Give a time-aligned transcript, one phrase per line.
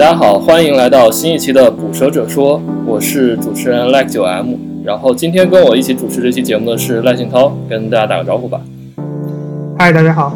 [0.00, 4.54] 大家好，欢迎来到新一期的《捕蛇者说》，我是主持人赖九 M。
[4.82, 8.58] 然后今天跟我一起主持这期节目的是赖信涛，跟大家打个招呼吧。
[9.78, 10.32] 嗨，大家好。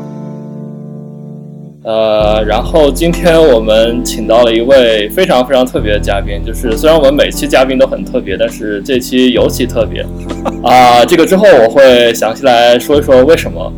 [1.82, 10.04] 呃，然后今天我们请到了一位非常非常特别的嘉宾，就是虽然我们每期嘉宾都很特别，但是这期尤其特别。
[10.62, 13.72] 啊，这个之后我会详细来说一说为什么。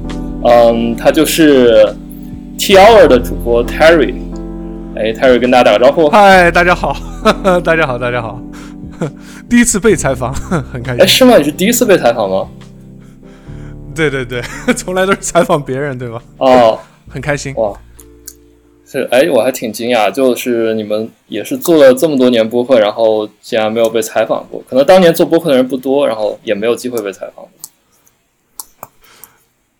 [0.46, 1.87] 嗯，他就是
[2.59, 4.15] T Hour 的主播 Terry。
[4.98, 6.09] 哎，Terry 跟大家打个招呼。
[6.09, 6.96] 嗨，大家好，
[7.62, 8.41] 大家好，大家好。
[9.48, 10.32] 第一次被采访，
[10.73, 11.02] 很开心。
[11.02, 11.37] 哎，是吗？
[11.37, 12.48] 你是第一次被采访吗？
[13.95, 14.40] 对对对，
[14.74, 16.23] 从来都是采访别人，对吧？
[16.38, 17.54] 哦，很开心。
[17.56, 17.78] 哇，
[18.87, 24.65] 是哎，我还挺惊讶，就是你们也是做了这么多年播客，然后竟然没有被采访过。
[24.66, 27.45] 可能当年做播客的人不多，然后也没有机会被采访。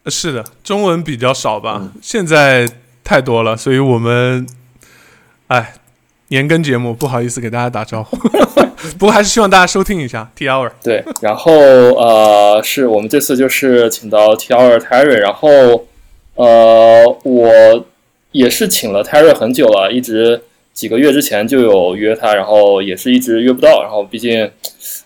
[0.09, 1.91] 是的，中文比较少吧？
[2.03, 2.69] 现在
[3.03, 4.47] 太多了，所以我们。
[5.49, 5.75] 哎，
[6.29, 8.17] 年更节目不好意思给大家打招呼，
[8.99, 10.73] 不过还是希望大家收听一下 T Hour。
[10.83, 15.87] 对，然后呃，是我们这次就是请到 T Hour Terry，然后
[16.35, 17.85] 呃，我
[18.33, 24.51] 也是请了 Terry 很久了，一直几个月之前就有约他，然后也是一直约不到，然后毕竟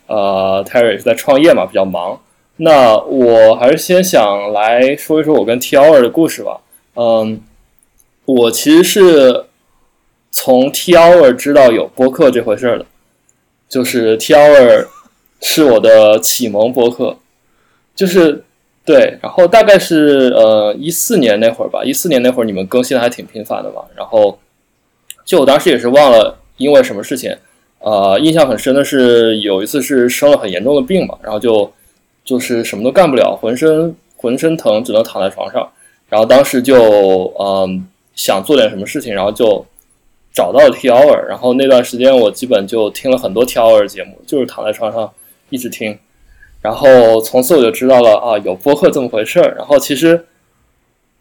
[0.07, 2.19] 呃 Terry 是在创业嘛，比较忙。
[2.57, 6.61] 那我还是先想来说一说我跟 T Hour 的故事吧。
[6.95, 7.43] 嗯，
[8.25, 9.45] 我其实是。
[10.31, 12.87] 从 T Hour 知道有播客这回事儿的，
[13.69, 14.87] 就是 T Hour
[15.41, 17.17] 是我的启蒙播客，
[17.97, 18.45] 就是
[18.85, 24.39] 对，然后大概是呃一四年那会儿吧，一四年那会儿你们更新的还挺频繁的嘛，然后
[25.25, 27.37] 就我当时也是忘了因为什么事情，
[27.81, 31.73] 呃，印象很深的是有一次是生了很严重的病嘛，然后就
[32.25, 35.69] 就是什么都干不了，浑身浑身疼，只能躺在床上，
[36.09, 39.67] 然后当时就嗯想做点什么事情，然后就。
[40.41, 43.87] 找到了 T.R.，然后那段时间我基本就听了很多 T.R.
[43.87, 45.13] 节目，就是躺在床上
[45.51, 45.99] 一直听，
[46.63, 49.55] 然后从此我就知道了啊，有播客这么回事儿。
[49.59, 50.25] 然后其实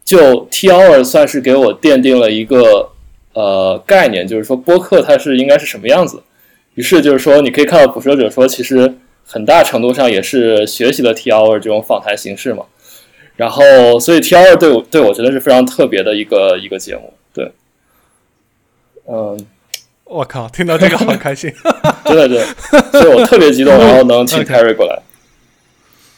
[0.05, 1.03] 就 T.R.
[1.03, 2.91] 算是给我奠定了一个
[3.33, 6.23] 呃概念，就是说播客它是应该是什么样子。
[6.75, 11.59] 于是就是说，你可以看到捕蛇者说，其实很大程度上也是学习了 T.R.
[11.59, 12.63] 这种访谈形式嘛。
[13.35, 14.55] 然后所以 T.R.
[14.55, 17.51] 对我对我真的是非常特别的一个一个节目，对。
[19.11, 19.45] 嗯，
[20.03, 21.51] 我靠，听到这个好开心，
[22.05, 22.45] 真的是，
[22.91, 25.01] 所以我特别激动，然后能请 Terry 过来。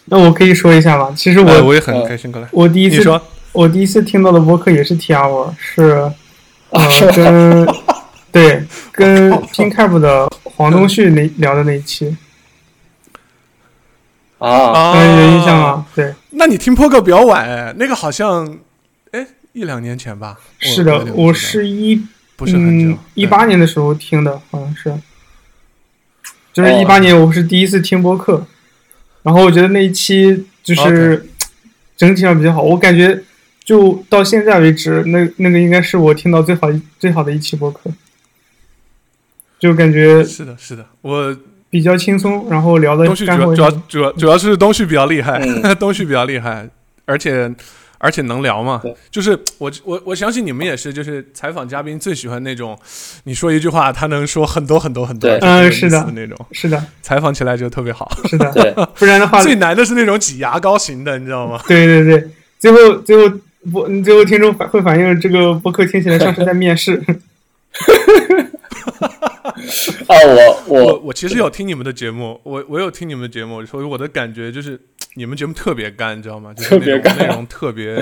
[0.05, 1.13] 那我可以说一下吗？
[1.15, 2.47] 其实我我也很开心过来。
[2.51, 3.21] 我第一次说，
[3.53, 6.11] 我第一次听到的播客也是 T R，是
[6.71, 7.67] 呃 跟
[8.29, 12.17] 对跟 PinCap 的黄东旭那聊的那一期
[14.37, 15.85] 啊，有印象吗？
[15.95, 18.57] 对，那你听播客比较晚哎，那个好像
[19.11, 20.37] 哎一两年前吧。
[20.59, 22.05] 是的，我是一。
[22.41, 24.91] 不是很久，一八年的时候听的，好像是，
[26.51, 28.43] 就是一八年我是第一次听播客，
[29.21, 31.29] 然后我觉得那一期就是
[31.95, 33.21] 整体上比较好，我感觉
[33.63, 37.91] 就到现在为止，那那个应该是我听到最好最好的一期播客，
[39.59, 41.37] 就感觉是的，是的，我
[41.69, 45.39] 比较轻松，然后聊的东旭主要主要主要主要是东旭比较厉害，
[45.79, 46.67] 东旭比较厉害，
[47.05, 47.53] 而且。
[48.01, 48.81] 而且能聊嘛？
[49.11, 52.77] 就是我我我相信你们也是，就是采访嘉宾最喜欢那种，
[53.25, 56.05] 你说一句话，他能说很多很多很多，嗯，是的。
[56.13, 61.61] 那种，是的，采访起来就特别好，是的，对， 不然的话 最难的是那种挤牙膏型的，你知道吗？
[61.67, 62.29] 对对对，
[62.59, 63.37] 最后最后
[63.71, 67.01] 播，最后听众反会反映这个播客听起来像是在面试。
[69.43, 74.79] 啊， 我我我其实有听你们的节目，我我有听你们的节目，所以我的感觉就是。
[75.15, 76.53] 你们节目特别干，你知道吗？
[76.53, 77.97] 就是那种内容特别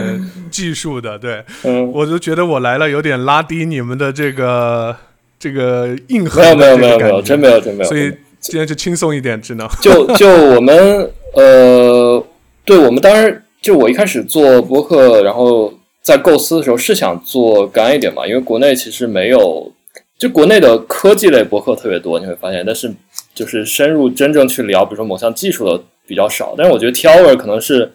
[0.51, 1.44] 技术的，对，
[1.91, 4.95] 我就觉得我来了有点拉低你们的这个
[5.40, 7.90] 这个硬核的没有没有没有没有，真没有真没有。
[7.90, 12.23] 所以今天就轻松一点，只能就就我们呃，
[12.64, 15.73] 对我们当时就我一开始做播客，然后
[16.03, 19.72] 在构思的时候是想做干一点嘛，因为国内其实没有，
[20.19, 22.93] 就国内的科技类博客特别多，你会发现，但是
[23.33, 25.83] 就是深入真正去聊，比如说某项技术的。
[26.09, 27.93] 比较少，但是我觉得 T Hour 可能是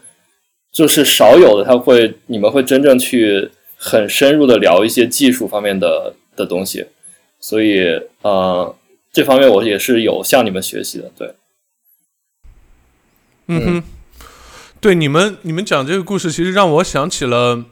[0.70, 6.86] 就是少有的，他会你们会真正去很深入的聊一些技术方面的的东西，
[7.40, 8.72] 所以呃
[9.12, 11.34] 这方面我也是有向你们学习的，对，
[13.48, 13.82] 嗯哼，
[14.80, 17.64] 对你们你们讲这个故事，其实让我想起了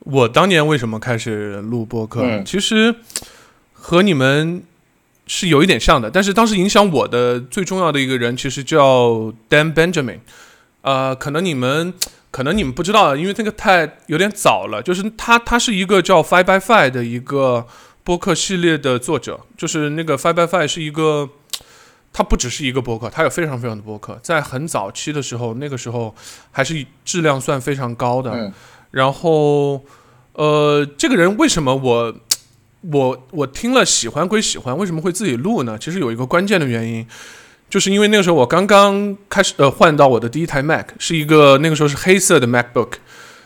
[0.00, 2.92] 我当年为什么开始录播客，其实
[3.90, 4.62] 和你们。
[5.32, 10.18] 是有一点像的，但是当时影响我的最重要的一个人，其实叫 Dan Benjamin，
[10.82, 11.94] 呃，可能你们
[12.32, 14.82] 可能你们不知道，因为那个太有点早了。
[14.82, 17.64] 就是他，他是一个叫 Five by Five 的一个
[18.02, 21.28] 播客系列的作者，就是那个 Five by Five 是一个，
[22.12, 26.12] 它不只是一个播客，它有非常非常的播客，在很早期的时候，那个时候
[26.50, 28.52] 还是质量算非常高的。
[28.90, 29.84] 然后，
[30.32, 32.12] 呃，这个人为什么我
[32.82, 35.78] 我我听了喜欢归喜欢，为什么会自己录呢？
[35.78, 37.06] 其实有一个关键的原因。
[37.68, 42.94] 就是因为那个时候我刚刚开始呃换到我的第一台 Mac 是一个那个时候是黑色的 MacBook，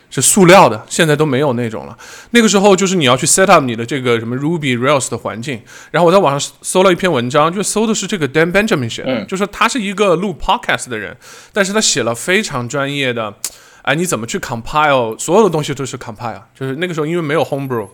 [0.08, 1.94] 是塑料的，现在都没有那种了。
[2.30, 5.60] 那个时候就是你要去 set up 你的这个什么 Ruby Rails 的环境，
[5.90, 11.14] 然后我在网上搜了一篇文章，就搜的是这个 Dan Benjamin 写的，就说他是一个录 Podcast 的人，
[11.52, 13.34] 但是他写了非常专业的，
[13.82, 17.88] 哎你怎么去 compile 所有的东西都是 compile，就是那个时候因为没有 Homebrew。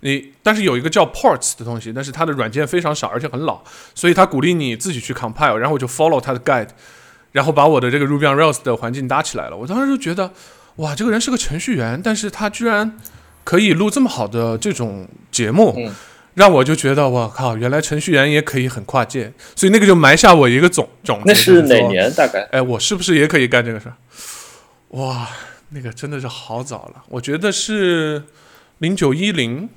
[0.00, 3.62] 你但是有一个叫 Ports 的东西，但是它的软件非常少，而且很老，
[3.94, 6.68] 所以他鼓励你自己去 compile，然后我就 follow 他的 guide，
[7.32, 9.56] 然后把我的这个 Ruby on Rails 的环境搭起来了。
[9.56, 10.32] 我当时就觉得，
[10.76, 12.98] 哇，这个人是个程序员，但是他居然
[13.42, 15.90] 可以录这么好的这种节目，
[16.34, 21.24] 让我就觉得，我靠，原来程序员也可以很跨界，所以那个就埋下我一个种种子。
[21.26, 22.12] 那是哪年？
[22.12, 22.46] 大概？
[22.52, 23.96] 哎，我是不是也可以干这个事儿？
[24.90, 25.28] 哇，
[25.70, 28.22] 那个真的是好早了，我觉得是
[28.78, 29.68] 零九一零。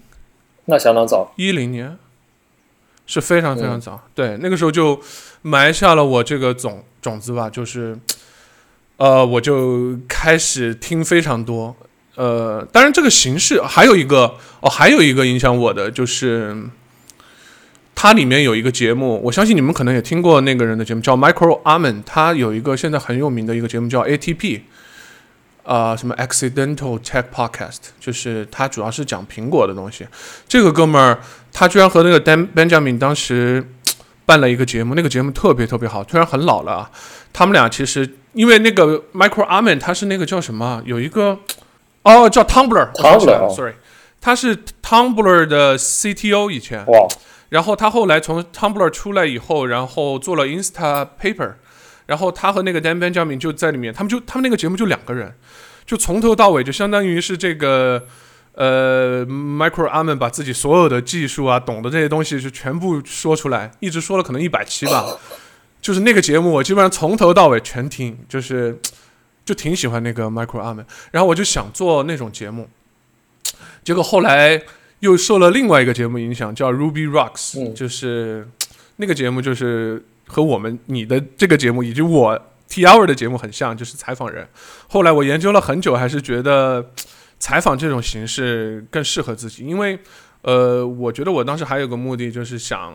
[0.69, 1.97] 那相当早，一零年，
[3.07, 3.99] 是非常非常早。
[4.13, 5.01] 对，那个时候就
[5.41, 7.97] 埋下了我这个种种子吧，就是，
[8.97, 11.75] 呃，我就开始听非常多。
[12.15, 16.55] 呃，当然这个形式还有一个哦，还有一个影响我的就是，
[17.95, 24.61] 它里面有一个节目，我相信你们可能也听过那个人的节目，叫 Micro Arman，他有一个现在很有名的一个节目叫 ATP。
[25.69, 30.07] 啊，什么 Accidental Tech Podcast，就是他主要是讲苹果的东西。
[30.47, 31.19] 这个哥们儿，
[31.53, 33.63] 他居然和那个 Dan Benjamin 当时
[34.25, 36.89] 办了一个节目，那个节目特别特别好，虽然很老了啊。
[37.31, 40.81] 他们俩其实因为那个 Michael Arman，他是那个叫什么？
[40.85, 41.37] 有一个
[42.01, 43.75] 哦，叫 Tumblr，Tumblr，Sorry，
[44.19, 46.83] 他是 Tumblr 的 CTO 以前。
[46.87, 47.07] 哇。
[47.49, 51.53] 然后他后来从 Tumblr 出来以后，然后做了 Instapaper。
[52.09, 55.31] 然后他和那个 Dan Benjamin 就在里面，他们就他们那个节目就两个人，
[55.85, 58.03] 就从头到尾就相当于是这个
[58.53, 65.05] 呃 Micro Arman 把自己所有的技术啊懂的这些东西就全部说出来，一直说了可能一百期吧。
[65.79, 68.79] 就是那个节目我基本上从头到尾全听，就是
[69.45, 70.85] 就挺喜欢那个 Micro Arman。
[71.11, 72.67] 然后我就想做那种节目，
[73.83, 74.63] 结果后来
[75.01, 78.47] 又受了另外一个节目影响，叫 Ruby Rocks，就是
[78.95, 80.03] 那个节目就是。
[80.31, 82.39] 和我们你的这个节目以及我
[82.69, 84.47] T Hour 的节目很像，就是采访人。
[84.87, 86.91] 后来我研究了很久，还是觉得
[87.39, 89.97] 采访这种形式更适合自己，因为
[90.43, 92.93] 呃，我觉得我当时还有个目的，就是想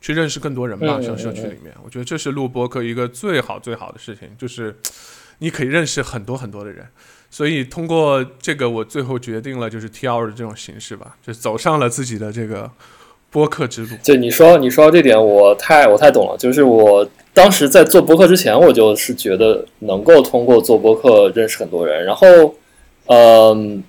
[0.00, 1.74] 去认识更多人吧，像社区里面。
[1.82, 4.78] 我觉得这是录播客一个最好最好的事情，就是
[5.40, 6.86] 你可以认识很多很多的人。
[7.28, 12.70] 所以通过这个，我最后决定了就是 T Hour 的这种形式吧，就走上了自己的这个。
[13.30, 16.36] 播客之路，就你说你说这点，我太我太懂了。
[16.38, 22.04] 就是我当时在做播客之前，我就是觉得能够通过做播客认识很多人。
[22.04, 22.26] 然后，
[23.06, 23.82] 嗯，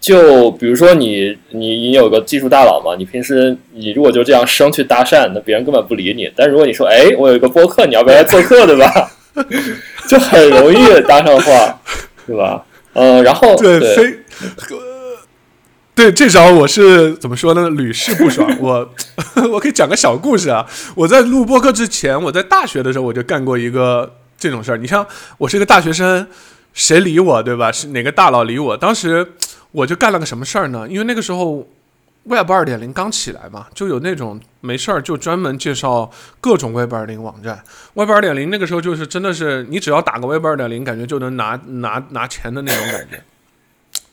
[0.00, 6.28] 就比如说你你你有个技术大佬嘛，你平时你如果就这样生去搭讪，那别人根本不理你。
[6.34, 9.10] 但如果你说，哎，我有一个播客，你要不要来做客，对吧？
[10.08, 11.80] 就很容易搭上话，
[12.26, 12.66] 对吧？
[12.94, 13.78] 嗯，然后对。
[16.00, 17.68] 对这招我是怎么说呢？
[17.68, 18.50] 屡试不爽。
[18.58, 18.90] 我
[19.52, 20.66] 我可以讲个小故事啊。
[20.94, 24.78] 我在录播客之前，我在大学的时候我就干过一个这种事儿。
[24.78, 26.26] 你像我是一个大学生，
[26.72, 27.70] 谁理我对吧？
[27.70, 28.74] 是哪个大佬理我？
[28.74, 29.32] 当时
[29.72, 30.88] 我就干了个什么事儿呢？
[30.88, 31.68] 因为那个时候
[32.24, 37.62] Web 二点零刚起来嘛，就有那种没事儿就专门介绍各种 Web 二零网站。
[37.92, 43.22] Web 二点零那个时候就是真的是你只要打个 Web 二点零，感觉就能拿拿拿钱的那种感觉。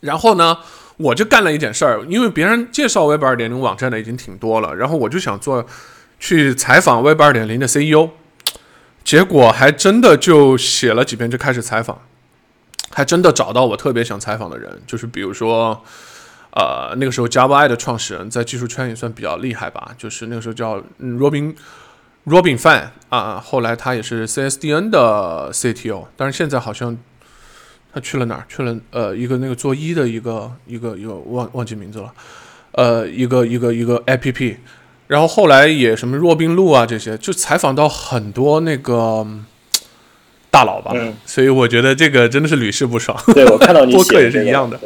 [0.02, 0.58] 然后呢？
[0.98, 5.64] 我就干了一件事儿，因为别人介绍 Web 二点零网站的已经挺多了，然后我就想做
[6.20, 8.10] 去采访 Web 二点零的 CEO，
[9.04, 12.02] 结果还真的就写了几篇就开始采访，
[12.90, 15.84] 还真的找到我特别想采访的人，就是比如说，
[16.54, 21.56] 呃，那个时候 Java 的创始人，在技术圈也算比较厉害吧，就是那个时候叫 Robin
[22.26, 26.98] Robin Fan 啊，后来他也是 CSDN 的 CTO，但是现在好像。
[27.98, 28.46] 他去了哪儿？
[28.48, 32.14] 去了呃，一个那个做一的一个一个一个忘忘记名字了，
[32.74, 34.58] 呃，一个一个一个 APP，
[35.08, 39.26] 然后后来也什么若冰路啊这些，就采访到很多那个
[40.52, 40.92] 大佬吧。
[40.94, 41.16] 嗯。
[41.26, 43.18] 所以我觉得这个真的是屡试不爽。
[43.34, 44.80] 对，我看到你 播客也是一样的。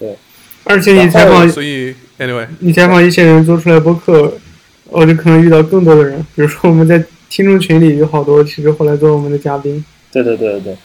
[0.00, 0.16] 对。
[0.64, 4.36] 而且你采访，所以 anyway，你采访一些人做出来播客，
[4.86, 6.18] 我就可能遇到更多的人。
[6.34, 9.84] 比如说我们在听众群里有好多，其实后来做我们的嘉宾。
[10.10, 10.76] 对对对对对。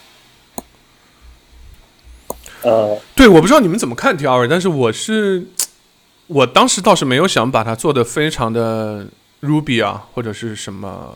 [2.63, 5.45] 呃，对，我不知道你们怎么看 T R，但是我是，
[6.27, 9.07] 我当时倒是没有想把它做的非常的
[9.41, 11.13] Ruby 啊，或者是什么，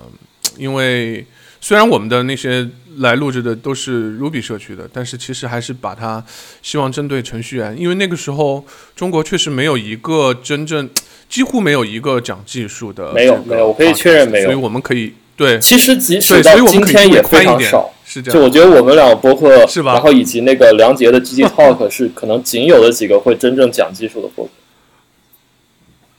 [0.58, 1.26] 因为
[1.60, 6.24] 虽然我们的那些来录制的都是 Ruby 社区的，但是其实还是把它
[6.62, 8.64] 希望针对程序员，因为那个时候
[8.96, 10.90] 中国确实没有一个真正，
[11.28, 18.39] 几乎没有一个讲技术的，没有没有，我可以确认没有，所以我们可以对，其实即使到今天也非常少，是这样。
[18.39, 19.93] 就我觉得我们两个播客是吧？
[19.93, 24.51] 然后以及那个梁杰的 GG Talk 是可能仅有的几个会真正讲技术的播客。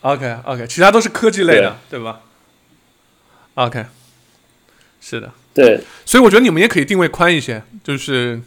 [0.01, 2.21] OK OK，其他都是科技类的，对吧
[3.55, 3.85] ？OK，
[5.01, 8.41] 是的，对，所以我觉得你们也可以定位宽一些，就是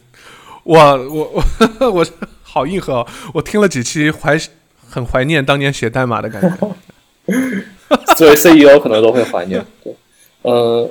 [0.64, 1.42] 我我
[1.80, 2.06] 我我
[2.42, 4.38] 好硬核，我听了几期怀
[4.88, 6.74] 很怀念当年写代码的感觉。
[8.16, 9.94] 作为 CEO 可能都会怀念，对，
[10.42, 10.90] 嗯，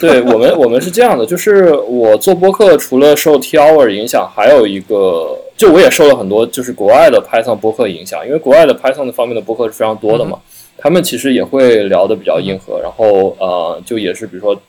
[0.00, 5.38] 对我们我们是这样的，就是我做播客除了受 T Hour 影响，还有一个。
[5.54, 10.40] 就我也受了很多，就是国外的 Python 播客影响，因为国外的 Python 的方面的播客是非常多的嘛，
[10.76, 14.60] 他们其实也会聊的比较硬核，然后呃，就也是比如说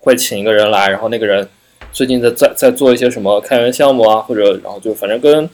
[0.00, 1.46] 会请一个人来，然后那个人
[1.92, 5.50] 最近在在在做一些什么开源项目啊，或者然后就反正跟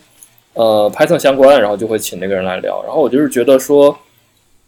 [0.55, 3.99] 呃 Python 相关，然后就会请那个人来聊，然后我就是觉得说，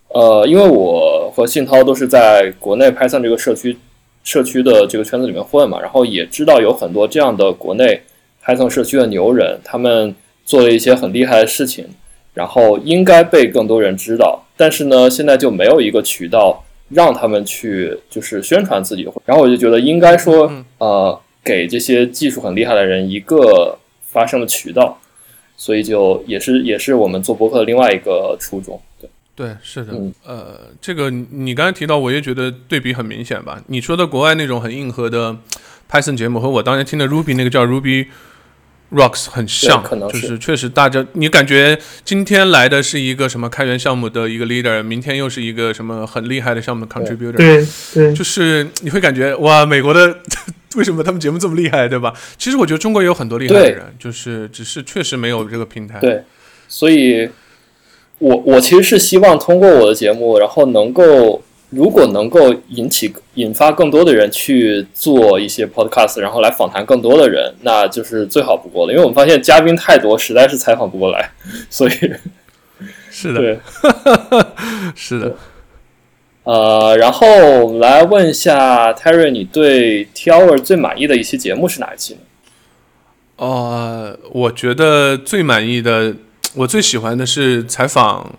[0.08, 3.78] 呃，因为我和信涛都是在国内 Python 这个社区
[4.24, 8.00] 社区的这个圈子里面混嘛，然后也知道有很多这样的国内。
[8.44, 10.14] Python 社区的牛人，他们
[10.44, 11.86] 做了一些很厉害的事情，
[12.34, 14.44] 然后应该被更多人知道。
[14.56, 19.08] 但是呢，现在就没有一个渠道让他们去就是宣传自己。
[19.24, 24.98] 然后我就觉得应该说，呃，给这些技术很厉害的人一个发声的渠道。
[25.56, 28.78] 所以就也是也是我们做博客的另外一个初衷。
[29.34, 29.92] 对对，是的。
[30.24, 33.62] 呃，这个你刚才提到，我也觉得对比很明显吧？
[33.66, 35.36] 你说的国外那种很硬核的
[35.90, 38.06] Python 节目，和我当年听的 Ruby 那个叫 Ruby。
[38.92, 50.20] Rocks 很像，就是确实大家，你感觉今天来的是一个什么开源项目的一个 leader，明天又是一个什么很厉害的项目的 contributor，对对，就是你会感觉哇，美国的
[50.76, 52.14] 为什么他们节目这么厉害，对吧？
[52.38, 55.98] 其实我觉得中国也有很多厉害的人，就是只是确实没有这个平台。
[55.98, 56.22] 对，
[56.68, 57.28] 所以
[58.18, 61.42] 我我其实是希望通过我的节目，然后能够。
[61.70, 68.92] 如果能够引起引发更多的人去做一些 podcast，然后来访谈更多的人，那就是最好不过了。
[68.92, 71.32] 因为我们发现嘉宾太多，实在是采访不过来，
[71.68, 71.90] 所以
[73.10, 73.58] 是的，对，
[74.94, 75.34] 是的。
[76.44, 77.26] 呃，然后
[77.64, 82.20] 我们来问一下 Terry，你对 T Hour 最满意的一期节目是哪一期呢？
[83.38, 86.14] 呃，我觉得最满意的，
[86.54, 88.34] 我最喜欢的是采访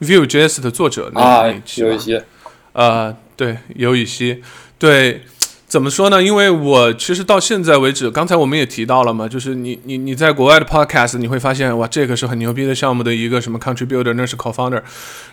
[0.00, 2.24] Vue.js 的作者那一期，有一些。
[2.72, 4.42] 呃，对，尤以西，
[4.78, 5.22] 对，
[5.66, 6.22] 怎么说呢？
[6.22, 14.82] 因为我其实到现在为止，刚才我们也提到了嘛，就是你你你在国外的 podcast，你会发现哇，这个是很牛逼的项目的一个什么 contributor，那是 co-founder。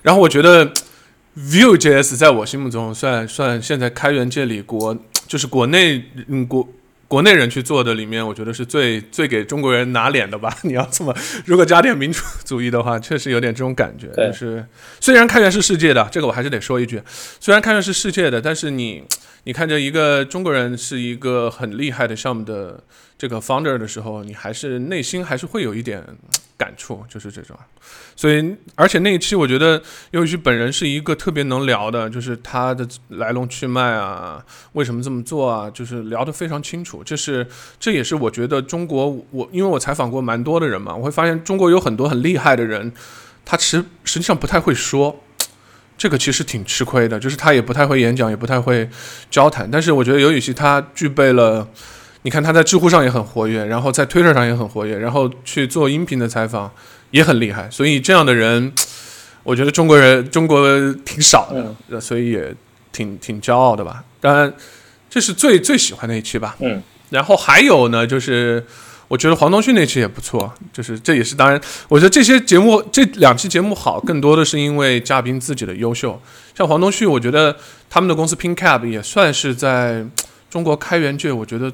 [0.01, 0.71] 然后我觉得
[1.37, 6.67] Vue.js 在我心目中算算现在开源界里国就是国内嗯国。
[7.07, 10.53] 国内人去做的里面，我觉得是最最给中国人拿脸的吧？
[10.63, 14.07] 你要这么，如果加点民主主义的话，确实有点这种感觉。
[14.15, 14.65] 就是
[14.99, 17.01] 虽然开源是世界的，这个我还是得说一句，
[17.39, 19.03] 虽然开源是世界的，但是你
[19.45, 22.83] 你看着一个中国人是一个很厉害的项目的
[23.17, 26.03] 这个 founder 的时候，你还是内心还是会有一点。
[26.59, 27.55] 感触就是这种，
[28.15, 37.03] 所以而且那一期我觉得尤其本人是一个特别能聊的，就是他的来龙去脉啊，为什么这么做啊，就是聊得非常清楚。
[37.03, 37.45] 这是
[37.79, 42.91] 这也是我觉得中国我因为我采访过蛮多的人嘛，我会发现中国有很多很厉害的人，
[43.45, 45.21] 他其实实际上不太会说，
[45.95, 48.89] 这个其实挺吃亏的，就是他也不太会演讲，也不太会
[49.29, 49.69] 交谈。
[49.69, 51.67] 但是我觉得尤雨溪他具备了。
[52.23, 56.69] 你看他在知乎上也很活跃，然后在 Twitter 上也很活跃，然后去做音频的采访
[57.11, 58.73] 也很厉害，所以这样的人，
[59.43, 60.67] 我觉得中国人中国
[61.05, 61.53] 挺少
[61.89, 62.53] 的，所以也
[62.91, 64.03] 挺挺骄傲的吧。
[64.19, 64.51] 当然，
[65.09, 66.57] 这是最最喜欢的一期吧。
[66.59, 68.61] 嗯，然后还有呢，就是
[69.07, 76.19] 我觉得黄东旭那期也不错，就是这也是当然，我觉得这些节目这两期节目好，更多的是因为嘉宾自己的优秀。
[76.57, 77.55] 像黄东旭，我觉得
[77.89, 80.05] 他们的公司 PinCap 也算是在
[80.49, 81.71] 中国开源界，我觉得。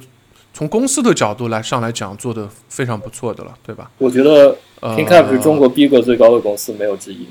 [0.54, 3.90] 从公司的角度来上来讲，做的非常不错的了，对吧？
[3.98, 7.28] 我觉得 PinCap 是中国逼格最高的公司，没有之一。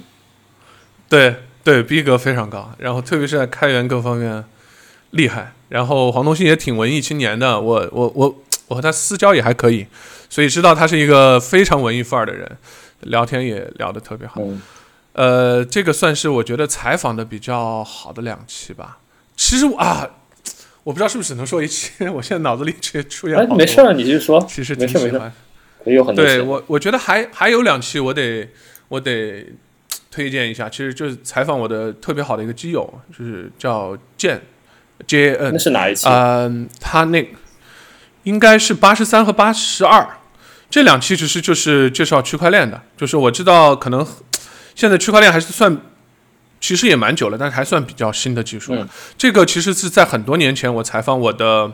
[1.08, 4.44] 对对，逼格非常高，然后特别是在开源各方面
[5.10, 5.52] 厉害。
[5.68, 9.86] 然后黄东新也挺文艺青年的，我我我我和他私交也还可以，
[10.28, 12.58] 所以知道他是一个非常文艺范儿的人，
[13.02, 14.42] 聊天也聊得特别好。
[15.12, 18.98] 呃，这个算是我觉得采访的比较好的两期吧。
[19.36, 20.10] 其实啊。
[20.84, 23.36] 我不知道是不是只能说一期，我现在脑子里直接出现。
[23.36, 24.44] 哎，没事儿，你就说。
[24.48, 25.32] 其实没事没事，
[25.84, 26.24] 可以有很多。
[26.24, 28.48] 对我，我觉得还还有两期，我得
[28.88, 29.46] 我得
[30.10, 34.42] 推荐一下，其实就是采访我的特别好的一个基友，就是叫剑
[35.06, 35.52] J N。
[35.52, 36.08] 那是哪一期？
[36.08, 37.30] 嗯，他那
[38.24, 40.06] 应该是八十三和八十二
[40.68, 42.82] 这两期，其实就是介绍区块链的。
[42.96, 44.06] 就是我知道，可能
[44.74, 45.80] 现在区块链还是算，
[46.62, 48.74] 其实也蛮久了，但是还算比较新的技术。
[49.18, 51.70] 这个其实是在很多年前我采访我的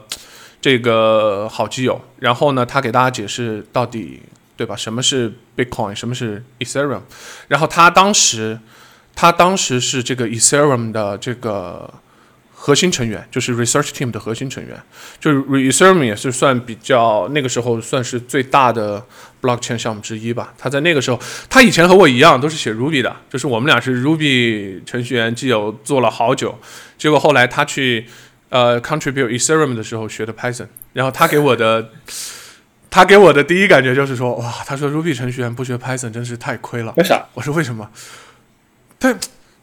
[0.60, 4.22] 这个好基友，然后呢，他给大家解释到底。
[4.58, 4.74] 对吧？
[4.74, 5.94] 什么是 Bitcoin？
[5.94, 7.02] 什么是 Ethereum？
[7.46, 8.58] 然后他当时，
[9.14, 11.88] 他当时是这个 Ethereum 的这个
[12.60, 14.76] 核心成员，就是 Research Team 的核心成员。
[15.20, 19.06] 就是 Ethereum 也是算比较那个时候算是最大的
[19.40, 20.52] Blockchain 项目之一吧。
[20.58, 26.58] 他在那个时候，他以前和我一样都是写 Ruby 的，就是我们俩是 Ruby 程序员，既有做了好久。
[26.98, 28.06] 结果后来他去
[28.48, 31.90] 呃 contribute Ethereum 的时候学的 Python，然后他给我的。
[32.90, 36.94] 他给我的第一感觉就是说，哇，他说 Ruby 程序员不学 Python 真是太亏了。
[36.96, 37.22] 为啥？
[37.34, 37.90] 我说为什么？
[38.98, 39.14] 他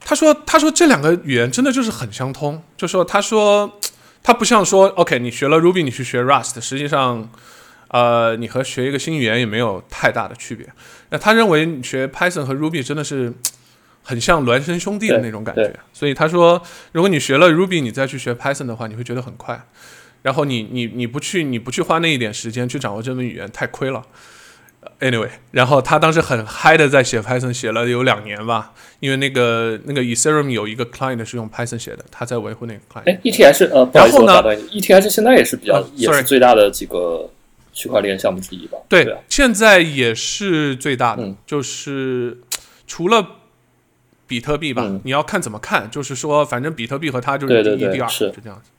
[0.06, 2.64] 他说他说这两个语言真的就是很相通。
[2.78, 3.80] 就说他说
[4.24, 7.30] 他不像说 OK，你学了 Ruby，你去学 Rust，实际上
[7.90, 10.68] 呃，你和学一个新语言也没有太大的区别。
[11.10, 13.34] 那他认为你学 Python 和 Ruby 真的是
[14.04, 15.74] 很像孪生兄弟的那种感觉。
[15.92, 19.68] 所以他说，如果你学了 Ruby，你再去学 Python 的话，你会觉得很快。
[20.22, 24.04] 然后你你你不去你不去花那一点时间去掌握这门语言太亏了。
[25.00, 33.04] Anyway，然后他当时很嗨的在写 Python，写了有两年吧，因为那个那个 Ethereum 有一个 client 是用 Python 写的，他在维护那个 client。
[33.06, 37.30] 哎，ETH 呃，不好意思打断你，ETH 现在也是比较也是最大的几个
[37.74, 38.77] 区块链项目之一吧？
[38.88, 42.39] 对，现在也是最大的，就是
[42.88, 43.27] 除了
[44.27, 48.70] 比特币吧，你要看怎么看，就是说反正比特币和它就是第一第二，是就这样子。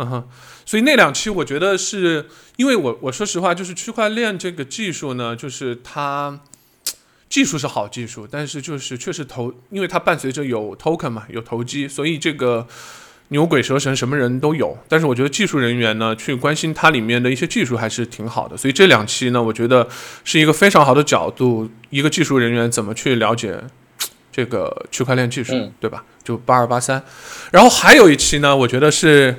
[0.00, 0.28] 嗯哼，
[0.68, 2.26] 所以那两期我觉得是
[2.56, 6.40] 因为我我说实话，就是区块链这个技术呢，就是它
[7.30, 12.66] 技术是好技术，但是就是确实投，因为它伴随着有 token 嘛，有投机，所以这个
[13.28, 14.76] 牛鬼蛇神什么人都有。
[14.88, 18.54] 但是我觉得技术人员呢，去关心它里面的一些技术还是挺好的。
[18.54, 19.88] 所以这两期呢，我觉得
[20.22, 23.58] 是一个非常好的角度，一个技术人员怎么去了解
[24.30, 26.04] 这个区块链技术，对吧？
[26.22, 27.02] 就八二八三，
[27.52, 29.36] 然后还有一期呢，我觉得是。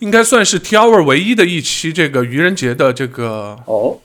[0.00, 3.98] 应该算是 T Hour 唯一的一期这个愚人节的这个哦，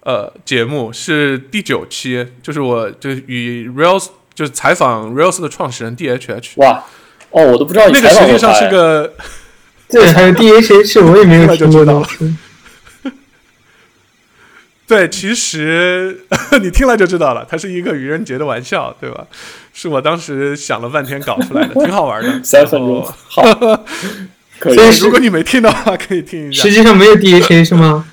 [0.00, 6.52] 呃，节目是第九期，就是我就与 Rails 就是采访 Rails 的创始人 D H H。
[6.56, 6.84] 哇，
[7.30, 9.12] 哦，我都不知道那个实际上是个，
[9.90, 12.02] 对，还有 D H H，我也没有听过到。
[14.86, 16.24] 对，其实
[16.62, 19.26] 你听了就知道了，它是一个愚人节的玩笑，对吧？
[19.74, 22.42] 是我当时想了半天搞出来的，挺好玩的。
[22.42, 23.44] 三分钟，好。
[24.60, 26.62] 所以，如果你没听的话，可以听一下。
[26.62, 28.10] 实际上没有 DHA 是吗？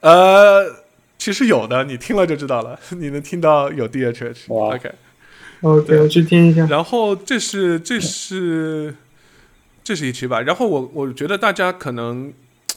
[0.00, 0.84] 呃，
[1.18, 2.80] 其实有的，你听了就知道了。
[2.96, 4.34] 你能听到有 DHA。
[4.48, 6.66] OK，OK，我去听一下。
[6.66, 8.94] 然后这是这是
[9.82, 10.40] 这是一期吧。
[10.40, 12.32] 然后我我觉得大家可能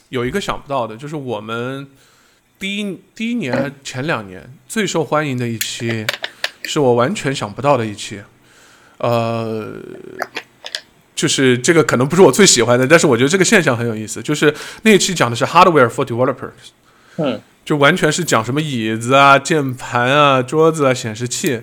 [0.10, 1.88] 有一个想不到的，就是我们
[2.60, 6.06] 第一第一年前两年最受欢迎的一期，
[6.64, 8.22] 是我完全想不到的一期。
[8.98, 9.76] 呃。
[11.18, 14.22] 就是这个可能不是我最喜欢的，但是我觉得这个现象很有意思。
[14.22, 14.54] 就是
[14.84, 16.70] 那一期讲的是 hardware for developers，
[17.18, 21.60] 嗯，就完全是讲什么椅子啊、键盘啊、桌子啊、显示器。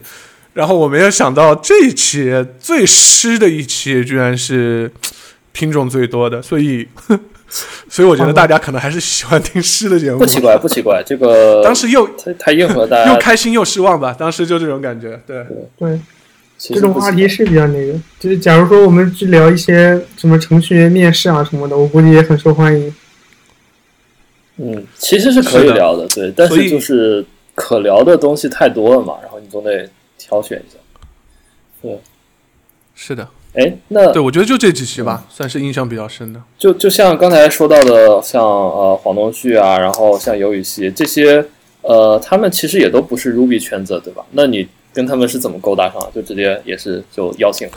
[0.54, 4.90] 然后我没有想到这一期最湿的一期居然是
[5.54, 6.88] 听众最多的，所以，
[7.88, 10.18] 所以我觉得大家可能还是喜欢听湿的节目。
[10.18, 14.12] 不奇怪，不奇怪，这个当时又太硬核，大家又开心又失望吧。
[14.18, 15.46] 当时就这种感觉，对
[15.78, 16.00] 对。
[16.72, 22.94] 这种话题是比较那个，就是假如说我们去聊一些什么程序员面试啊什么的，我估计也很受欢迎。
[24.56, 27.22] 嗯，其实是可以聊的，对，但是就是
[27.54, 30.78] 可聊的东西太多了嘛，然后你总得挑选一下。
[31.82, 32.00] 对，
[32.94, 33.28] 是的。
[33.54, 36.40] 哎，那对我觉得就这几期吧，算是印象比较深的。
[36.56, 41.44] 就就像刚才说到的，像呃黄东旭啊，然后像尤雨溪这些，
[41.82, 44.24] 呃，他们其实也都不是 Ruby 圈子，对吧？
[44.30, 44.66] 那你。
[44.94, 46.10] 跟他们是怎么勾搭上的？
[46.14, 47.68] 就直接也是就邀请。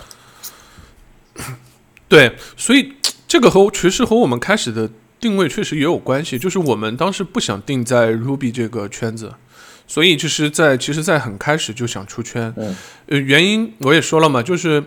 [2.07, 2.93] 对，所以
[3.27, 6.39] 这个和其实和我们开始的定位确实也有关系。
[6.39, 9.33] 就是我们当时不想定在 Ruby 这个圈子，
[9.87, 12.53] 所以就是在其实，在很开始就想出圈。
[12.55, 12.75] 嗯，
[13.07, 14.83] 呃，原因我也说了嘛，就是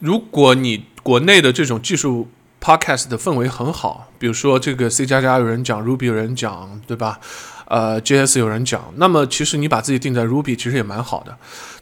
[0.00, 2.28] 如果你国内的这种技术
[2.62, 7.18] Podcast 的氛围很好，比如说这个 C 加加有人讲，Ruby 有人讲，对吧？
[7.66, 11.36] 呃，JS 有人讲，那么其实你把自己定在 Ruby 其实也蛮好的，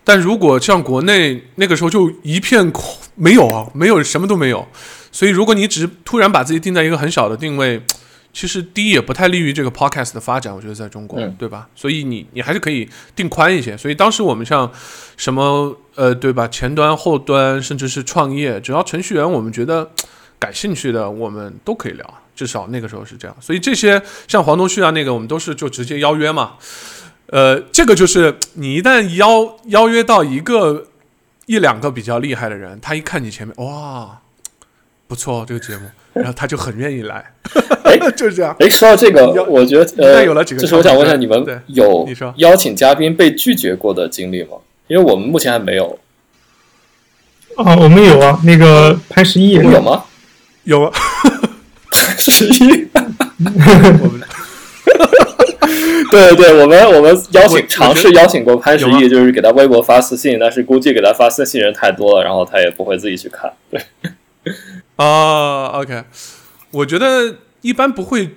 [0.05, 4.67] 但如果像国内那个时候就一片空，没有啊，没有什么都没有，
[5.13, 7.83] 所以如果你只是突然把自己定在一个很小的定位，
[8.33, 11.67] 其实第一也不太利于这个 podcast 的发展，我觉得在中国，对吧？
[11.75, 13.77] 所以你你还是可以定宽一些。
[13.77, 14.71] 所以当时我们像
[15.17, 16.47] 什么呃，对吧？
[16.47, 19.91] 前端、后端，甚至是创业，只要程序员我们觉得
[20.41, 22.15] 感兴趣的，我们都可以聊。
[22.35, 23.37] 至少那个时候是这样。
[23.41, 26.55] 所以这些像黄东旭啊，那个我们都是就直接邀约嘛。
[27.27, 30.87] 呃，这个就是你一旦邀邀约到一个
[31.47, 34.19] 一两个比较厉害的人，他一看你前面，哇，
[35.07, 35.89] 不错，这个节目。
[36.13, 37.25] 然后他就很愿意来，
[37.85, 38.57] 哎， 就是这样。
[38.59, 44.57] 哎，说到这个，我觉得呃，有了几个，就是我想问一下，你们有邀请嘉宾被拒绝过的经历吗？
[44.89, 45.97] 因为我们目前还没有。
[47.57, 50.03] 啊，我们有啊，那个潘石屹有吗？
[50.71, 50.93] 有啊，
[51.91, 52.89] 潘石屹。
[52.95, 54.23] 我们，
[56.13, 63.53] 对对，我们我们邀请尝试邀请过潘石屹，就是给他微博发私信，但是估计给他发私信人太多了，然后他也不会自己去看。
[63.69, 63.83] 对。
[64.95, 66.05] 啊，OK，
[66.71, 68.37] 我觉得一般不会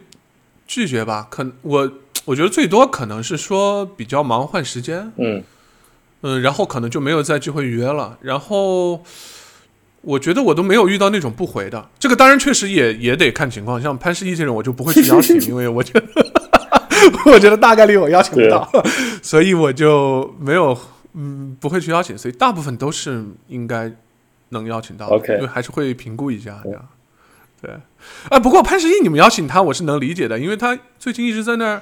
[0.65, 1.27] 拒绝吧？
[1.29, 1.91] 可我
[2.25, 5.43] 我觉得最多可能是说比较忙换时间，嗯
[6.23, 8.17] 嗯，然后可能就没有再聚会约了。
[8.21, 9.03] 然后
[10.03, 13.81] 我觉得我都没有遇到那种不回的，这个当然确实也也得看情况。
[13.81, 16.03] 像潘石屹这种，我就不会去邀请，因为我觉得
[17.31, 18.69] 我觉得大概率我邀请不到，
[19.21, 20.77] 所以我就没有
[21.13, 22.17] 嗯不会去邀请。
[22.17, 23.91] 所以大部分都是应该。
[24.49, 26.87] 能邀请到，OK，因为还是会评估一下这样。
[27.59, 27.71] 对，
[28.29, 31.81] 啊，不过潘石屹你们邀请他，我是能理解的，因为他最近一直在那儿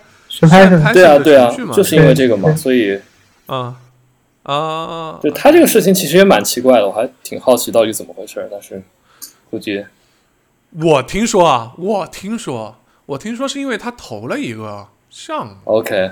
[0.80, 2.98] 拍对啊对啊，就是因为这个嘛，所以
[3.48, 3.76] 啊
[4.44, 8.82] 啊，就他这个事情其实也蛮奇怪的，我还挺好奇到底怎么回事，但是
[9.50, 9.86] 估计
[10.80, 12.76] 我听说啊，我听说，
[13.06, 16.12] 我听说是因为他投了一个项目，OK，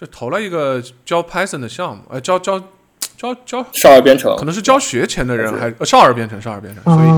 [0.00, 2.62] 就投了一个教 Python 的项目，呃，教教。
[3.16, 6.82] 教教少儿编程，可能是教学前的人，还少儿编程，少儿编程。
[6.84, 7.08] 所以，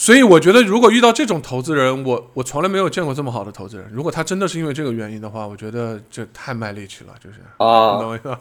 [0.00, 3.86] 所以我觉得，如果遇到这种投资人，我我从来没有见过这么好的投资人。
[3.92, 8.38] 如果他真的是因为这个原因的话，我觉得这太卖力气了，就是啊，懂我意思？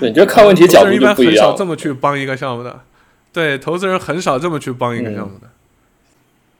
[0.00, 1.14] 对，你这看问题角度一一样。
[1.14, 2.80] 很少这么去帮一个项目的，
[3.32, 5.48] 对，投资人很少这么去帮一个项目的。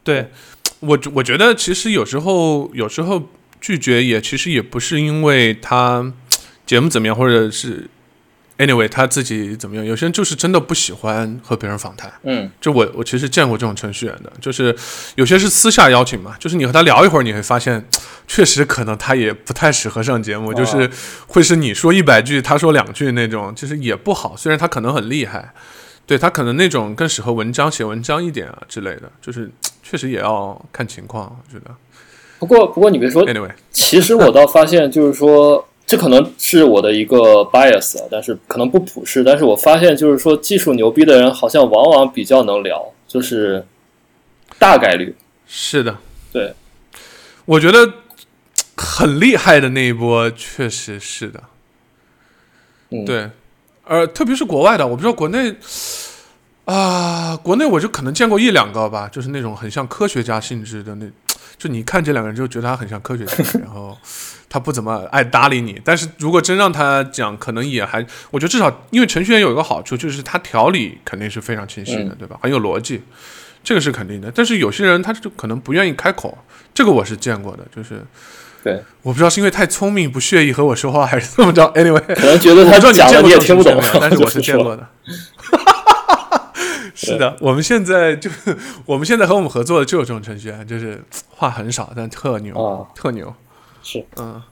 [0.05, 0.31] 对
[0.79, 3.21] 我，我觉得其实有时候，有时候
[3.61, 6.13] 拒绝也其实也不是因为他
[6.65, 7.91] 节目怎么样，或者是。
[8.57, 9.85] Anyway，他自己怎么样？
[9.85, 12.13] 有些人就是真的不喜欢和别人访谈。
[12.23, 14.73] 嗯，就我我其实见过这种程序员的，就是
[15.17, 17.85] 有些是私下邀请嘛，就是你和他聊一会儿，你会发现，
[18.29, 20.89] 确实可能他也不太适合上节目，就是
[21.27, 24.37] 会是你说一百句，他说两句那种，其实也不好。
[24.37, 25.53] 虽然他可能很厉害，
[26.07, 29.51] 对他可能那种更适合文章写文章一点啊之类的，就是
[29.83, 31.75] 确实也要看情况，我觉得。
[32.39, 35.67] 不过不过你别说，Anyway，其实我倒发现就是说。
[35.95, 39.23] 这可能是我的一个 bias 啊，但是可能不普世。
[39.23, 43.65] 但是我发现，就是说技术牛逼的人好像往往比较能聊，就是
[44.59, 45.15] 大概率
[45.47, 45.97] 是的。
[46.33, 46.53] 对，
[47.45, 47.89] 我觉得
[48.77, 51.41] 很厉害的那一波确实是的。
[52.91, 53.31] 嗯，对，
[53.85, 55.55] 呃，特别是国外的，我不知道国内
[56.65, 61.07] 啊，国内我就可能见过一两个吧，就是那种很像科学家性质的那，
[61.65, 63.97] 就你看这两个人就觉得他很像科学家，然后。
[64.47, 72.39] 他不怎么爱搭理你，但是如果真让他讲，可能也还，我觉得至少因为程序员有一个好处，就是他条理肯定是非常清晰的，对吧？
[72.41, 73.03] 很有逻辑，
[73.65, 74.31] 这个是肯定的。
[74.33, 76.39] 但是有些人他就可能不愿意开口，
[76.73, 78.01] 这个我是见过的，就是
[78.63, 81.65] 对，我不知道是因为太聪明不屑于和我说话，还是怎么着。
[81.73, 84.89] Anyway，可能觉得他讲的你也听不懂，但是 我是见过的。
[87.05, 88.31] 是的，我们现在就
[88.87, 93.33] 我们现在和我们合作的就有这种程序员，就是话很少，但特牛，啊特牛。
[93.83, 94.43] 是，嗯，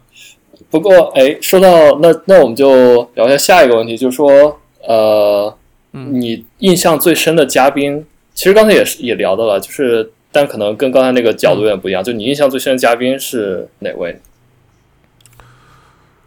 [0.70, 5.56] 不过，哎，说到那，那我们就聊一下下一个问题，就是说，呃，
[5.92, 14.20] 你印象最深的嘉宾，其实刚才也是也聊到了，就是，但可能跟刚才那个角度有点不一样，就你印象最深的嘉宾是哪位？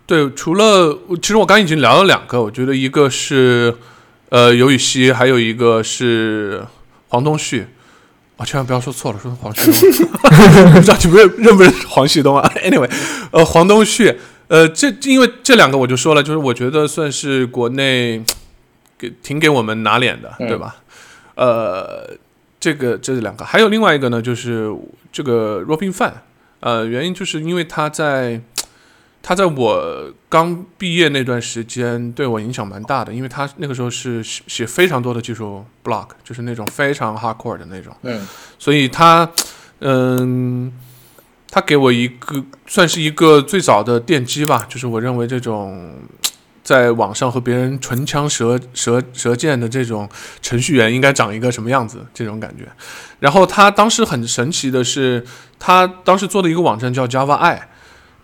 [0.08, 3.76] 对，除了，其实我刚已经聊了两个，我觉得一个是，
[4.36, 6.62] 呃，尤雨锡，还有一个是
[7.08, 7.66] 黄东旭。
[8.36, 10.10] 啊，千万不要说错了，说黄旭东，
[10.76, 12.52] 不知道你们认认不认识黄旭东啊？
[12.62, 12.92] Anyway，
[13.32, 14.14] 呃，黄东旭，
[14.50, 18.22] 呃，这因为这两个我就说了，就是我觉得算是国内
[18.98, 20.84] 给挺给我们拿脸的，对吧？
[21.36, 22.10] 呃，
[22.60, 24.70] 这个这是两个，还有另外一个呢，就是
[25.14, 26.12] 这个 Robin Fan，
[26.60, 28.42] 呃，原因就是因为他在。
[29.28, 37.92] 他在我刚毕业那段时间对我影响蛮大的，因为他那个时候是写非常多的技术 blog，就是那种非常 hardcore 的那种。
[38.04, 38.24] 嗯，
[38.60, 39.28] 所以他，
[39.80, 40.72] 嗯，
[41.50, 45.96] 他给我一个算是一个最早的奠基吧，就是我认为这种
[46.64, 50.08] 在网上和别人唇枪舌舌舌剑的这种
[50.44, 52.68] 程序员应该长一个什么样子，这种感觉。
[53.20, 55.26] 然后他当时很神奇的是，
[55.58, 57.70] 他当时做的一个网站叫 Java I，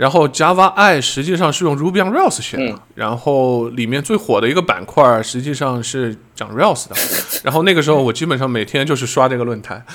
[0.01, 6.95] 然后 Java I 实际上是用 Ruby on Rails 写的，然后里面最火的一个板块实际上是讲 Rails 的。
[7.45, 9.85] 然后那个时候我基本上每天就是刷这个论坛，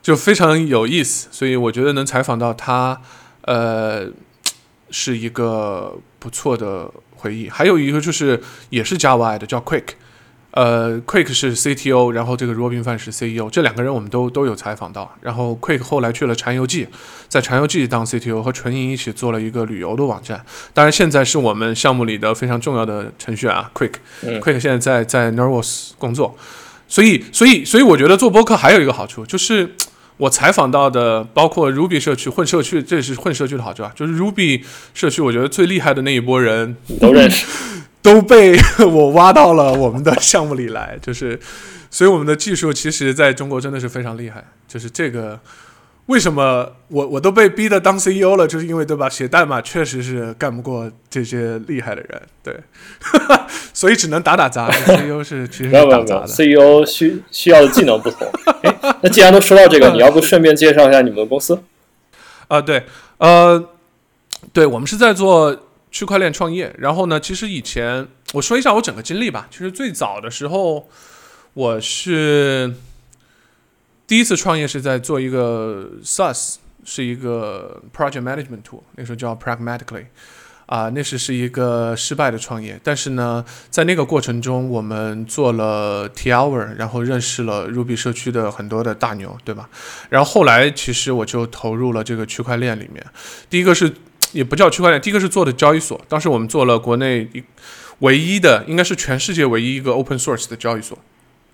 [0.00, 1.26] 就非常有意思。
[1.32, 3.00] 所以我觉得能采访到他，
[3.40, 4.06] 呃，
[4.90, 6.88] 是一个不错的。
[7.18, 9.86] 回忆还有一个就是也是 Java I 的叫 Quick，
[10.56, 15.14] 呃，Quick 是 CTO，然后这个 Robin 范是 CEO，这两个人我们都都有采访到。
[15.20, 16.88] 然后 Quick 后来去了禅游记，
[17.28, 20.42] 在禅游记当 CTO，和纯银一起做了一个旅游的网站。
[20.72, 26.34] 当然现在是我们项目里的非常重要的程序员啊，Quick，Quick 现在在在 Nervos 工作。
[26.88, 29.74] 所以所以所以我觉得做播客还有一个好处就是。
[30.18, 33.92] 我采访到的，包括 Ruby 社区混社区，这是混社区的好处啊。
[33.94, 34.62] 就是 Ruby
[34.94, 37.44] 社区，我觉得最厉害的那一波人都认识，
[38.06, 40.96] 都被我挖到了我们的项目里来。
[41.02, 41.38] 就是，
[41.90, 44.44] 所以我们的技术其实在中国真的是非常厉害。
[44.68, 45.40] 就是这个。
[46.06, 48.46] 为什么我我都被逼的当 CEO 了？
[48.46, 49.08] 就是因为对吧？
[49.08, 52.56] 写代码确实是干不过这些厉害的人，对，
[53.74, 54.70] 所以只能打打杂。
[54.86, 58.24] CEO 是其实打杂的，CEO 需需要的技能不同。
[58.62, 61.60] 哎，那既然都说到这个，你要不顺便介绍一下你们的公司？
[62.46, 62.84] 啊，对，
[63.18, 63.68] 呃，
[64.52, 65.56] 对我们是在做
[65.96, 66.74] 区块链创业。
[66.78, 69.48] 然后呢，其实以前我说一下我整个经历吧。
[69.50, 70.88] 其实最早的时候，
[71.54, 72.74] 我是。
[74.06, 80.06] 第一次创业是在做一个 SaaS，是一个 Project Management Tool，那时候叫 Pragmatically，
[80.66, 82.78] 啊，那是是一个失败的创业。
[82.84, 89.68] 但是呢，在那个过程中，我们做了 T Hour，然后认识了 Ruby 社区的很多的大牛，对吧？
[90.08, 93.04] 然后后来其实我就投入了这个区块链里面。
[93.50, 93.92] 第一个是
[94.32, 96.00] 也不叫区块链，第一个是做的交易所。
[96.08, 97.42] 当时我们做了国内一
[98.00, 100.98] 唯一的，应该是全世界唯一一个 Open Source 的交易所。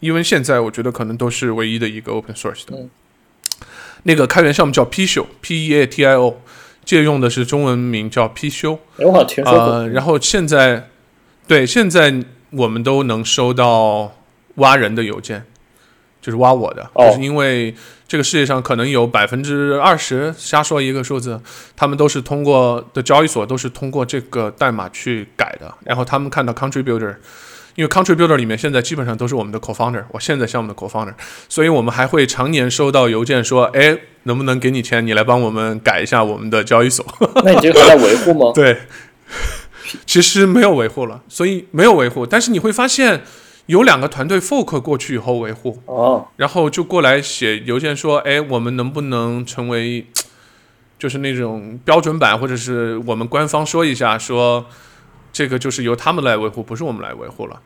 [0.01, 2.77] 因为现在我觉得可能都是唯一的一个 open source 的，
[4.03, 6.43] 那个开源项目叫 P 修 P E A T I O，
[6.85, 8.81] 借用的是中文名叫 P 修。
[8.97, 9.89] 我好像听说过。
[9.91, 10.89] 然后现在，
[11.47, 12.13] 对，现在
[12.51, 14.13] 我们都能收到
[14.57, 15.47] 挖人的邮件，
[16.23, 17.75] 就是挖我的，就是因为
[18.09, 21.39] 这个世界上可能有百分之二十，瞎说一个数字，
[21.77, 27.17] 他们都是通过的交易所都是通过这个代码去改的，然后他们看到 contributor。
[27.75, 31.15] 因为 Contributor 里面现在基本上都是我们的 Co-founder，我现在项目的 Co-founder，
[31.49, 37.03] 所以我们还会常年收到邮件说，哎，能不能给你钱，你来帮我们改一下我们的交易所？
[37.43, 38.53] 那你这个还在维护吗？
[38.55, 38.77] 对，
[40.05, 42.27] 其实没有维护了，所以没有维护。
[42.27, 43.23] 但是你会发现，
[43.67, 50.07] 有两个团队 Fork 过去以后维护，哦，然后就过来写邮件说，哎，我们能不能成为，
[50.99, 54.67] 就是那种标准版，或者是我们官方说一下说。
[55.35, 57.59] 这个就是由他们来维护，不是我们来维护了。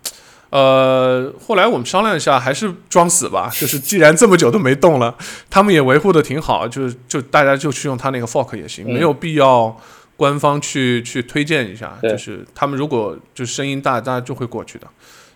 [0.51, 3.51] 呃，后来我们商量一下，还是装死吧。
[3.53, 5.13] 就是既然这么久都没动了，
[5.51, 9.77] 他们也维护的挺好，就就大家就去用他那个 fork 也行，没有必要
[10.17, 11.99] 官方去去推荐一下。
[12.03, 14.87] 就是他们如果就是声音大，大家就会过去的，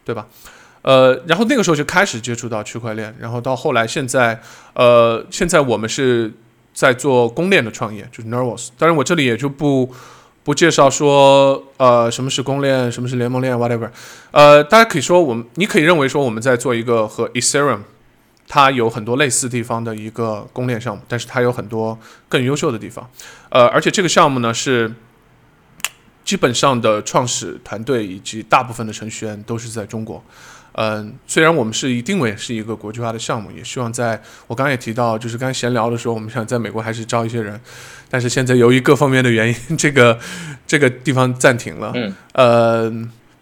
[0.04, 0.26] 对吧？
[0.82, 4.40] 呃，然后那个时候就开始接触到区块链，然后到后来现在，
[4.74, 6.32] 呃，现在我们是
[6.72, 8.68] 在做公链的创业，就是 Nervos。
[8.78, 9.92] 当然我这里也就不。
[10.42, 13.90] 不介绍说，呃，什么是公链，什么是联盟链，whatever，
[14.30, 17.80] 呃，大家可以说我们，你可以认为说我们在做一个和 Ethereum，
[18.52, 21.96] 它有很多类似地方的一个公链项目，但是它有很多
[22.28, 23.08] 更优秀的地方，
[23.48, 24.92] 呃，而且这个项目呢是
[26.24, 30.20] 基本上的创始团队以及大部分的程序员都是在中国。
[30.72, 37.60] 嗯，虽然我们是一定位是一个国际化的项目，也希望在我刚刚也提到，就是刚才闲聊的时候，我们想在美国还是招一些人，
[38.08, 40.18] 但是现在由于各方面的原因， 这个
[40.66, 41.92] 这个地方暂停了。
[41.94, 42.92] 嗯，呃，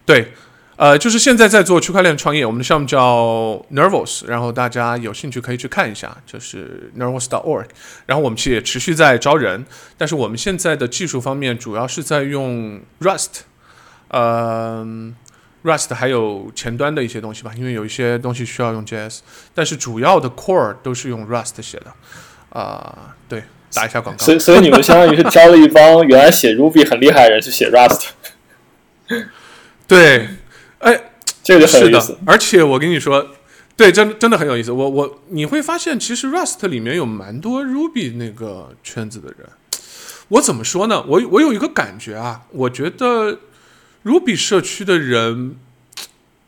[0.05, 0.33] 对，
[0.79, 7.67] 呃，就是现在在做区块链创业，我们的项目叫 Nervos，然后大家有兴趣可以去看一下，就是 Nervos.org。
[8.07, 13.41] 然后我们其实也持续在招人，但是我们现在的技术方面主要是在用 Rust，
[14.09, 15.15] 嗯。
[15.65, 19.19] Rust 还有前端的一些东西吧，因为有一些东西需要用 JS，
[19.53, 21.93] 但是主要的 core 都是用 Rust 写的，
[22.51, 23.43] 啊，对，
[23.75, 24.25] 打一下广告。
[24.25, 28.11] 所以，所以你们相当于是招了一帮原来写 Ruby 很厉害的人去写 Rust。
[29.89, 30.29] 对，哎，
[31.49, 32.17] 这个很有意思。
[32.27, 33.27] 而且我跟你说，
[33.77, 34.71] 对，真真的很有意思。
[34.73, 39.49] 我我你会发现，其实 Rust 里面有蛮多 Ruby 那个圈子的人。
[40.29, 41.05] 我怎么说呢？
[41.09, 43.39] 我我有一个感觉啊，我觉得。
[44.05, 45.57] Ruby 社区的人，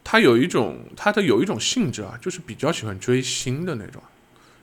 [0.05, 4.01] 他有一种他的有一种性质啊，就是比较喜欢追星的那种。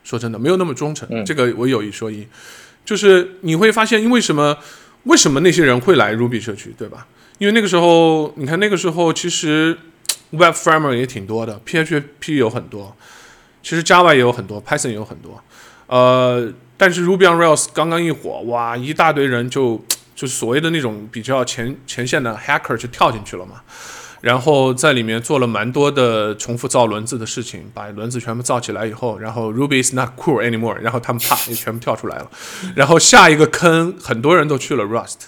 [0.03, 1.23] 说真的，没有那么忠诚。
[1.25, 2.25] 这个我有一说一，
[2.85, 4.57] 就是你会发现，因为什么？
[5.03, 7.05] 为什么那些人会来 Ruby 社区，对吧？
[7.37, 9.77] 因为那个时候，你看那个时候其实
[10.31, 12.95] Web Framework 也挺多的，PHP 有很多，
[13.63, 15.43] 其实 Java 也有很多，Python 也有很多，
[15.87, 19.83] 呃，但是 Ruby on Rails 刚刚一火，哇，一大堆人就
[20.15, 23.61] 就所谓的那种比较前前线的 hacker 就跳进去了嘛。
[24.19, 32.29] 然后在里面做了蛮多的重复造轮子的事情，把轮子全部造起来以后，然后 Ruby is not cool anymore，然后他们啪也全部跳出来了，
[32.75, 35.27] 然后下一个坑很多人都去了 Rust，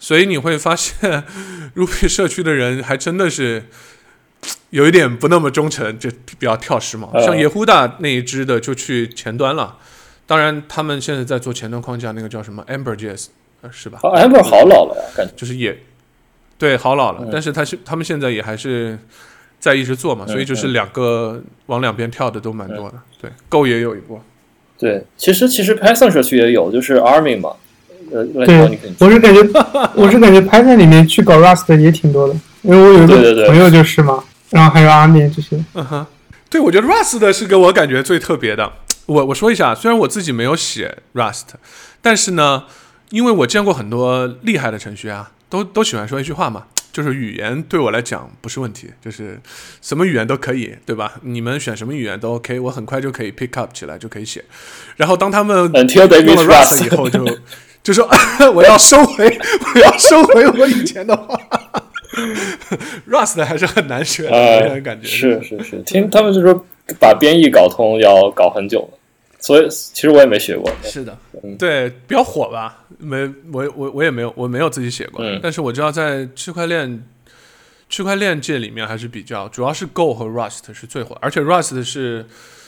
[0.00, 1.24] 所以你会发现
[1.76, 3.68] Ruby 社区的人还真的是
[4.70, 7.10] 有一点不那么忠诚，就比较跳时髦。
[7.24, 9.76] 像 Yehuda 那一支的就去前端了，
[10.26, 13.26] 当然他们现在在做前端框架，那个叫什么 Amber.js
[13.70, 15.76] 是吧？amber 好老了呀，感觉就是也。
[16.58, 18.98] 对，好老了，但是他是他们现在也还是
[19.58, 22.98] 在一直做嘛，所以就是两个往两边跳的都蛮多的。
[23.20, 24.22] 对，Go 也有一波。
[24.78, 27.56] 对，其实其实 Python 社区也有，就是 Army 嘛。
[28.12, 29.40] 呃，对，我是感觉
[29.94, 35.56] 我是感觉 Python 里面去搞 Rust 也挺多的，因为我有一个朋友就是嘛，然后还有 Army 这些。
[35.74, 36.06] 嗯哼，
[36.48, 38.72] 对，我觉得 Rust 的是给我感觉最特别的。
[39.06, 41.44] 我我说一下，虽然我自己没有写 Rust，
[42.02, 42.64] 但是呢，
[43.10, 45.30] 因为我见过很多厉害的程序啊。
[45.48, 49.40] 都都喜欢说一句话嘛，就是语言对我来讲不是问题，就是
[49.80, 51.12] 什么语言都可以，对吧？
[51.22, 54.44] 你们选什么语言都 OK，我很快就可以 pick up 起来就可以写。
[54.96, 57.38] 然后当他们用了 Rust 以后，就就
[57.92, 58.08] 说
[58.54, 59.26] 我要收回，
[59.74, 61.38] 我要收回我以前的话。
[63.08, 66.64] Rust 还是很难学的，感觉是是是，听他们就说
[66.98, 68.88] 把编译搞通要搞很久。
[69.38, 70.68] 所以其实我也没学过。
[70.82, 71.16] 是的，
[71.58, 72.84] 对，比较火吧？
[72.98, 75.22] 没，我我我也没有，我没有自己写过。
[75.42, 77.04] 但是我知道在区块链
[77.90, 82.26] 区块链界里面还是比较，主要是 Go 和 Rust 是最火，而且 Rust 是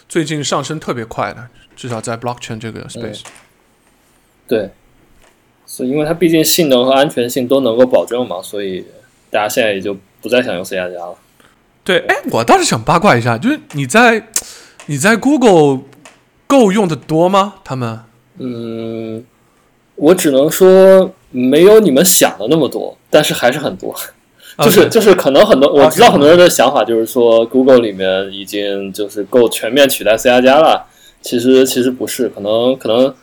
[0.09, 3.22] 最近上升特别快的，至少在 Blockchain 这个 space。
[4.46, 4.70] 对，
[5.68, 8.85] 所以因为它毕竟性能和安全性都能够保证嘛，所以
[9.31, 11.14] 大家现在也就不再想用 C 加加了。
[11.85, 14.26] 对，哎，我倒是想八卦一下，就是你在
[14.87, 15.83] 你在 Google。
[16.50, 17.57] 够用的多吗？
[17.62, 18.00] 他们？
[18.38, 19.22] 嗯，
[19.96, 23.94] 我只能说没有你们想的那么多，但是还是很多。
[24.61, 30.87] 就是就是可能很多我知道很多人的想法就是说，Google 里面已经就是够全面取代 C 加加了。
[31.20, 33.14] 其实其实不是，可能可能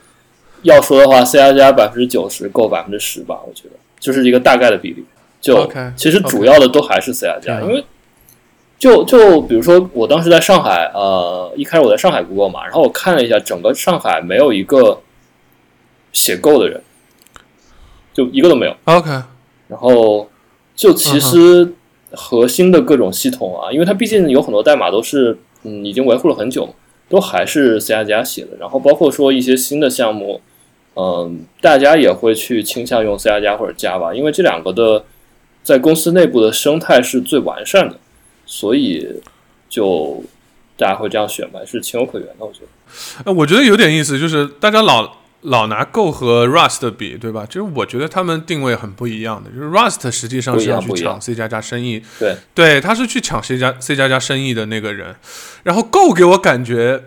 [0.66, 5.06] 要说的话，C 加加百分之九十够百分之十吧，我觉得就是一个大概的比例。
[5.42, 7.84] 就其实主要的都还是 C 加加，因为。
[8.78, 15.00] 就就比如说，我当时在上海，呃，一开始我在上海工作嘛，然后我看了一下，整个上海没有一个
[16.12, 16.82] 写 Go 的人，
[18.14, 18.76] 就一个都没有。
[18.84, 19.10] OK，
[19.70, 20.30] 然后
[20.76, 21.74] 就其实
[22.12, 26.76] 核心的各种系统啊，因为它毕竟有很多代码都是嗯已经维护了很久，
[27.08, 28.58] 都还是 C 加加写的。
[28.60, 30.42] 然后包括说一些新的项目，
[30.96, 35.04] 嗯，大家也会去倾向用 C 加加或者 Java，因为这两个的
[35.62, 37.98] 在公司内部的生态是最完善的。
[38.46, 39.06] 所以，
[39.68, 40.24] 就
[40.78, 42.46] 大家会这样选吧，是情有可原的。
[42.46, 42.68] 我觉得，
[43.26, 47.46] 呃，我觉得有点意思，就是大家老老拿 Go 和 Rust 比，对吧？
[47.46, 49.50] 就是我觉得他们定位很不一样的。
[49.50, 55.16] 就是 Rust 实际上是要去抢 C 加加生意，对对，他是去抢 C 加 C 加加生意的那个人。
[55.64, 57.04] 然后 Go 给我感觉。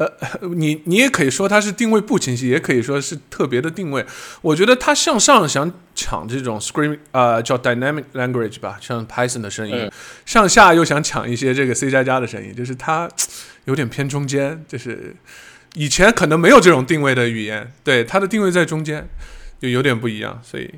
[0.00, 0.10] 呃，
[0.56, 4.02] 你你也可以说它是定位不清晰，也可以说是特别的定位。
[4.40, 9.90] 我觉得它向上想抢这种 screen，呃，叫 dynamic language 吧，像 Python 的声音；
[10.24, 13.06] 上下又想抢一些这个 C 加加的声音，就是它
[13.66, 14.64] 有点偏中间。
[14.66, 15.14] 就是
[15.74, 19.06] 以前可能没有这种定位的语言，对它的定位在中间，
[19.60, 20.40] 就有点不一样。
[20.42, 20.70] 所以，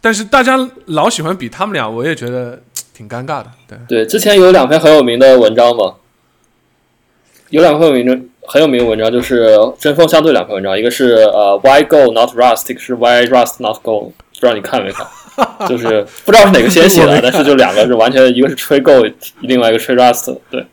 [0.00, 2.62] 但是大家老喜欢比他们俩，我也觉得
[2.94, 3.50] 挺尴尬的。
[3.68, 5.96] 对对，之前有两篇很有名的文章嘛，
[7.50, 8.18] 有两篇有名的。
[8.46, 15.06] 很有名的文章就是针锋相对两篇文章，一个是呃 Why Go Not Rust，一个是 Why Rust Not Go，不知道你看没看？
[15.68, 19.04] 就是 不知道是哪个先写的，但是就两个是完全一个是吹 Go，
[19.42, 20.66] 另外一个吹 Rust，对，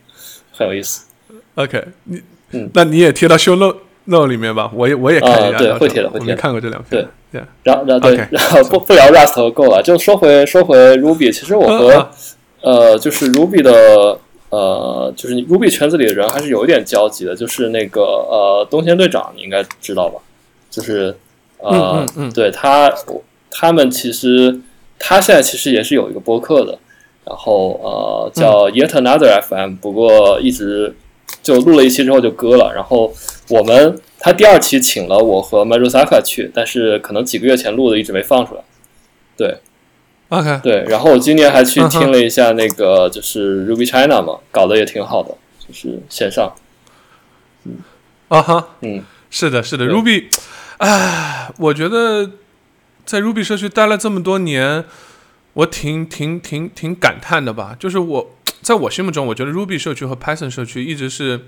[0.53, 1.05] 很有意思。
[1.53, 2.19] OK，你
[2.53, 6.33] 嗯，那你也贴到 Show Note Note 里面吧，我也我也看一下，对，会贴的，会贴。
[6.35, 12.09] 看过这两篇，对，然后然后对，然后不不聊 Rust 和 Go 了，就说回说回 Ruby，其实我和
[12.61, 14.17] 呃就是 Ruby 的。
[14.49, 20.19] 呃，就是你 Ruby 圈子里的人还是有一点交集的，就是那个呃，东贤队长，你应该知道吧？
[20.69, 21.15] 就是
[21.59, 22.93] 呃，对他，
[23.51, 24.59] 他们其实
[24.99, 26.77] 他现在其实也是有一个播客的，
[27.25, 30.95] 然后呃叫 Yet Another FM，不过一直
[31.43, 32.71] 就录了一期之后就割了。
[32.73, 33.13] 然后
[33.49, 38.61] 我们他第二期请了我和 Marusaka 去，但是可能几个月前录的一直没放出来。
[39.35, 39.57] 对。
[40.29, 45.29] OK，对，然后我今年还去听了一下那个，就是 Ruby China 嘛，搞得也挺好的，
[45.65, 46.53] 就是线上。
[47.63, 47.77] 嗯，
[48.27, 50.25] 啊哈，嗯，是的，是的，Ruby，
[50.79, 52.29] 哎，我觉得
[53.05, 54.83] 在 Ruby 社区待了这么多年，
[55.53, 57.75] 我挺挺挺挺感叹的吧。
[57.79, 61.41] 就是我在我心目中，我觉得 Ruby 社区和 Python 社区一直是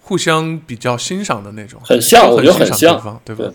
[0.00, 3.42] 互相比较欣赏的那种，很像，我觉得很像，对吧？
[3.44, 3.52] 对，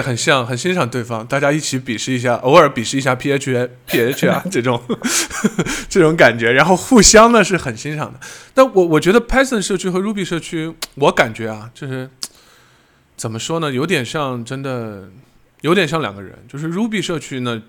[0.00, 4.82] 很像，很欣赏对方，大家一起鄙视一下，偶尔鄙视一下 P H P H 啊， 这种
[5.90, 8.18] 这种感觉，然后互相呢是很欣赏的。
[8.54, 12.08] 但我我觉得 Python 社区和 Ruby 社区，我感觉啊，就是
[13.16, 15.10] 怎么说呢，有点像，真的
[15.60, 16.38] 有点像两个人。
[16.48, 17.62] 就是 Ruby 社区呢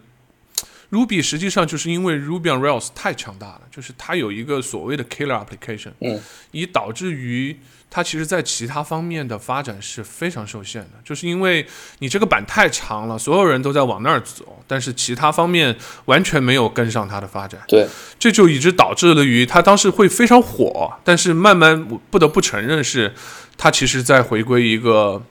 [0.92, 6.22] ，Ruby 实际上就是因为 Ruby on Rails 太强大了，就是它有一个所谓的 killer application，嗯，
[6.52, 7.58] 以导致于。
[7.88, 11.66] 它其实，在其他方面的发展是非常受限的，就是因为
[12.00, 15.74] 你这个板太长了，所有人都在往那儿走，但是其他方面
[16.06, 17.62] 完全没有跟上它的发展。
[17.70, 17.88] 对，
[18.20, 23.14] 这就一直导致了于它当时会非常火，但是慢慢不得不承认是
[23.56, 25.24] 它其实在回归一个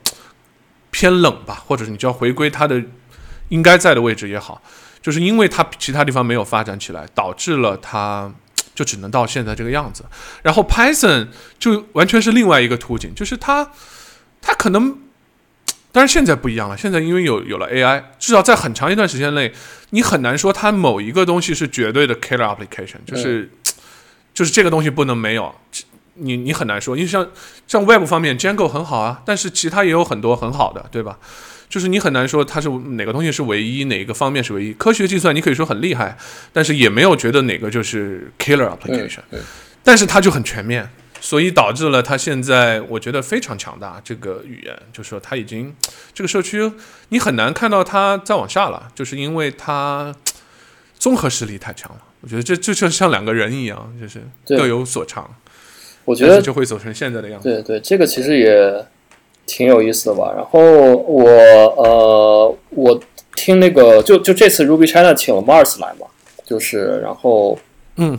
[0.89, 2.81] 偏冷吧，或者是你就要回归它的
[3.49, 4.59] 应该在的位置也好，
[5.05, 8.33] 就是因为它其他地方没有发展起来，导致了它。
[8.73, 10.03] 就只能到现在这个样子，
[10.43, 13.71] 然后 Python 就完全是另外一个途径，就是它，
[14.41, 14.97] 它可能，
[15.93, 19.53] 但是现在不一样了，现在因为有有了 AI，至少在很长一段时间内，
[19.91, 23.49] 你很难说它某一个东西是绝对的 killer application，就是
[24.33, 25.55] 就是这个东西不能没有，
[26.15, 27.25] 你你很难说，因为像
[27.65, 31.17] 像 Web 方面 Django 很好啊，但是其他也有很多很好的，对吧？
[31.67, 34.71] 就是你很难说它是哪个东西是唯一，哪个方面是唯一。
[34.73, 36.17] 科学计算你可以说很厉害，
[36.53, 39.19] 但是也没有觉得哪个就是 killer application。
[39.83, 40.89] 但是它就很全面，
[41.19, 43.99] 所以导致了它现在我觉得非常强大。
[44.03, 45.75] 这个语言就是说它已经
[46.13, 46.71] 这个社区
[47.09, 50.15] 你很难看到它再往下了，就是因为它
[50.97, 51.97] 综合实力太强了。
[52.21, 55.29] 我觉得这这就像两个人一样，就是各有所长。
[56.05, 57.49] 我觉得就会走成现在的样子。
[57.49, 58.85] 对对，这个其实也。
[59.45, 60.33] 挺有意思的吧？
[60.35, 60.59] 然后
[60.95, 61.23] 我
[61.77, 62.99] 呃，我
[63.35, 66.07] 听那个就就这次 Ruby China 请了 Mars 来嘛，
[66.45, 67.57] 就是然后
[67.97, 68.17] 嗯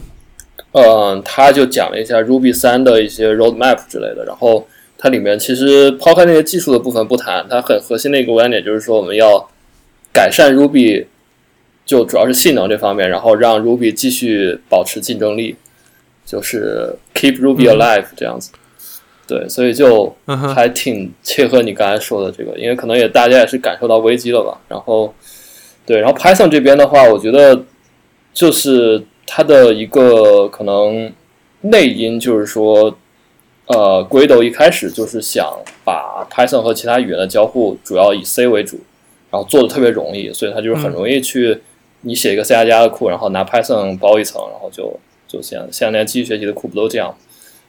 [0.72, 4.24] 嗯，他就讲了一下 Ruby 三的一些 roadmap 之类的。
[4.26, 4.66] 然后
[4.98, 9.48] 它里面其实抛开那些技术的部分不谈，它很核心的一个观点就是说我们要
[10.12, 11.06] 改善 Ruby，
[11.84, 15.56] 就主要是性能这方面，然后让 Ruby 继续保持竞争力，
[16.24, 18.52] 就是 keep Ruby alive 这样子。
[19.26, 20.14] 对，所以就
[20.54, 24.60] 还挺切合你刚才说的这个，因为可能也大家也是感受到危机了吧。
[24.68, 25.12] 然后，
[25.84, 27.64] 对，然后 Python 这边的话，我觉得
[28.32, 31.12] 就是它的一个可能
[31.62, 32.96] 内因就是说，
[33.66, 35.44] 呃，Gradle 一开始就是想
[35.84, 38.78] 把 Python 和其他语言的交互主要以 C 为主，
[39.32, 41.60] 然后做的特别容易，所以它就是很容易去
[42.02, 44.96] 你写一个 C 加加的库，然后拿 Python 包一层，然后就
[45.26, 47.12] 就像像连机器学习的库不都这样。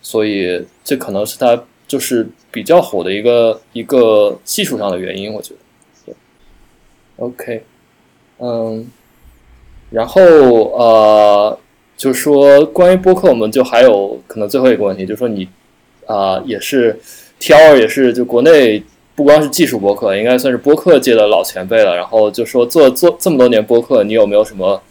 [0.10, 5.60] 所以这可能是它就是比较火的一个一个技术上的原因，我觉得。
[6.06, 6.16] 对
[7.18, 7.64] ，OK，
[8.38, 8.90] 嗯，
[9.90, 11.60] 然后呃，
[11.98, 15.46] 就说关于播客，我们就还有可能最后一个问题，就说你
[16.06, 16.98] 啊也是
[17.38, 18.82] T R 也是就国内
[19.14, 21.94] 不光是技术播客，应该算是播客界的老前辈了。
[21.98, 24.82] 然后就说做做这么多年播客，你有没有什么？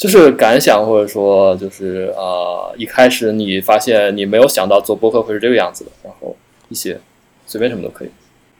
[0.00, 6.34] 就是感想，或者说就是呃，一开始你发现你没有想到做播客会是这个样子的，然后
[6.70, 6.98] 一些
[7.46, 8.08] 随便什么都可以。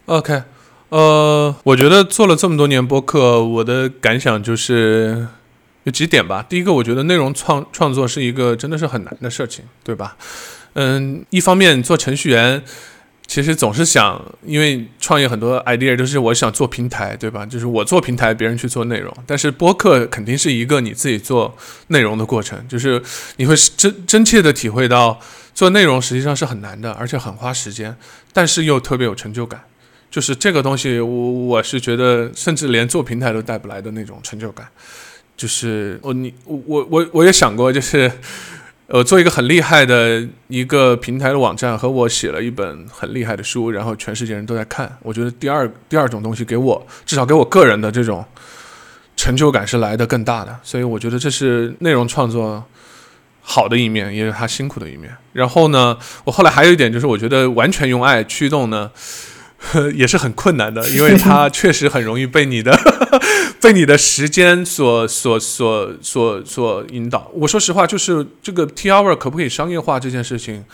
[0.05, 0.43] OK，
[0.91, 5.27] 呃，我觉得做了这么多年播客，我的感想就是
[5.85, 6.45] 有几点吧。
[6.47, 10.19] 第一个，我觉得内容创创作是一个真的是很难的事情，对吧？
[10.75, 12.63] 嗯，一方面做程序员。
[13.31, 17.47] 其实总是想，因为创业很多 idea 都是我想做平台，对吧？
[17.47, 19.17] 就是我做平台，别人去做内容。
[19.25, 21.57] 但是播客肯定是一个你自己做
[21.87, 23.01] 内容的过程，就是
[23.37, 25.21] 你会真真切的体会到
[25.55, 27.95] 做内容实际上是很难的，而且很花时间，
[28.33, 29.63] 但是又特别有成就感。
[30.11, 34.67] 就是这个东西，我我是觉得，甚至连做平台都带不来的那种成就感。
[35.37, 38.11] 就是我你我我我也想过，就是。
[38.93, 44.99] 呃，做一个很厉害的一个平台的网站，和我写了一本很厉害的书，然后全世界人都在看。
[45.03, 48.25] 我觉得第二第二种东西给我，至少给我个人的这种
[49.17, 50.59] 成就感是来的更大的。
[50.65, 52.65] 所以我觉得这是内容创作
[53.41, 55.17] 好的一面，也是他辛苦的一面。
[55.35, 58.91] 然后呢，我后来还有一点就是，我觉得完全用爱驱动呢。
[59.95, 62.77] 也是很困难的，因为它确实很容易被你的
[63.61, 67.31] 被你的时间所所所所所引导。
[67.35, 70.65] 我说实话，就是这个 T hour 可不可以商业化这件事情，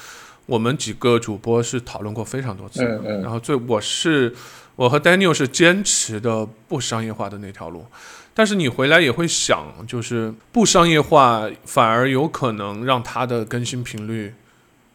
[0.47, 2.85] 我们几个主播是讨论过非常多次。
[2.85, 3.23] 嗯嗯。
[3.23, 4.33] 然后最我是
[4.77, 7.85] 我和 Daniel 是坚持的不商业化的那条路，
[8.33, 14.33] 但是你回来也会想，就是不商业化反而有可能让它的更新频率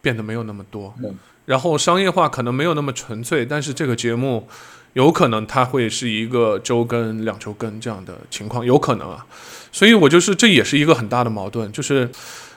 [0.00, 0.94] 变得没有那么多。
[1.04, 1.14] 嗯。
[1.44, 4.48] 然后商业化可能没有那么纯粹，但是这个节目
[4.92, 9.26] 有可能它会是一个周更、两周更这样的情况，有可能啊。
[9.72, 12.10] 所以我就是这也是一个很大的矛盾，就是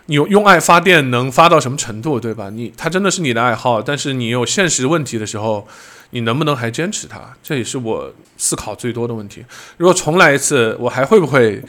[0.08, 2.50] 你用爱发电能发到什么程度，对吧？
[2.50, 5.68] 你它真的是你的爱好，但是你有现实问题的时候，
[6.12, 7.34] 你能不能还坚持它？
[7.42, 9.46] 这也是我思考最多的问题。
[9.78, 11.64] 如果重来一次，我还会不会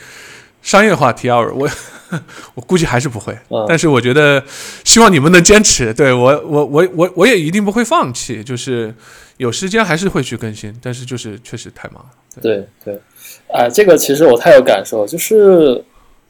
[0.66, 1.54] 商业化 T R？
[1.54, 1.68] 我
[2.56, 3.32] 我估计还是不会。
[3.68, 4.42] 但是我觉得
[4.84, 5.94] 希望你们能坚持。
[5.94, 8.92] 对我我我我我也一定不会放弃，就是
[9.36, 12.10] 有时间还是会去更新，但是就是确实太忙了。
[12.42, 12.98] 对对。
[13.46, 15.84] 哎，这个其实我太有感受，就是，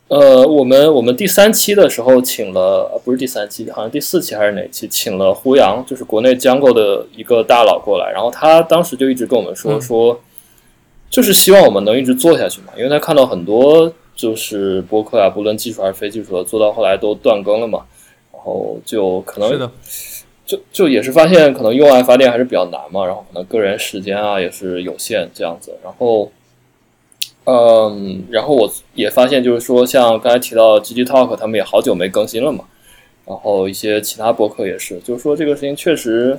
[0.09, 10.21] 呃，我们我们第三期的时候请了，不是第三期，好像第四期还是哪期，请了胡杨，就是国内 Jungle 的一个大佬过来，然后他当时就一直跟我们说说，
[11.09, 17.87] 就是希望我们能一直做下去嘛，因为他看到很多就是播客啊，不论技术还是非技术的，做到后来都断更了嘛，
[18.33, 19.71] 然后就可能，
[20.45, 26.33] 就就也是发现可能用爱发电还是比较难嘛，然后可能个人时间啊也是有限这样子，然后。
[27.49, 32.65] 嗯，然后我也发现，就是说，像刚才提到 GG Talk，他们也好久没更新了嘛。
[33.25, 36.37] 然后一些其他博客也是，就是说这个事情确实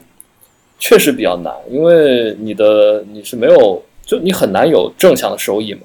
[0.77, 5.81] 确实比较难，因为你的你是没有，就你很难有正向的收益嘛。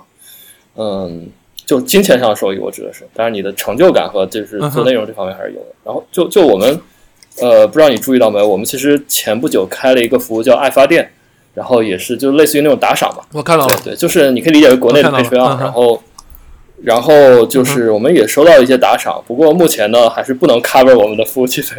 [0.74, 1.28] 嗯，
[1.66, 5.66] 就金钱上的收益，我指的是，但是你的成就感和就是做内容这方面还是有的。
[5.84, 6.80] 然后就就我们，
[7.40, 11.12] 呃，不知道你注意到没有，我们其实前不久开了一个服务叫爱发电。
[11.54, 13.22] 然后也是，就类似于那种打赏嘛。
[13.30, 15.60] 我看到了，对，就是你可以理解为国内的 Patreon。
[15.60, 16.02] 然后，
[16.82, 21.76] 然后就是我们也收到一些打赏，不过目前呢还是不能 cover 我们的服务器费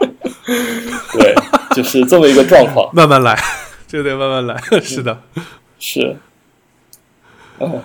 [0.00, 0.10] 用。
[1.14, 1.32] 对，
[1.76, 2.92] 就是这么一个状况。
[2.92, 3.40] 慢慢来，
[3.86, 4.60] 就得慢慢来。
[4.82, 5.20] 是的，
[5.78, 6.16] 是。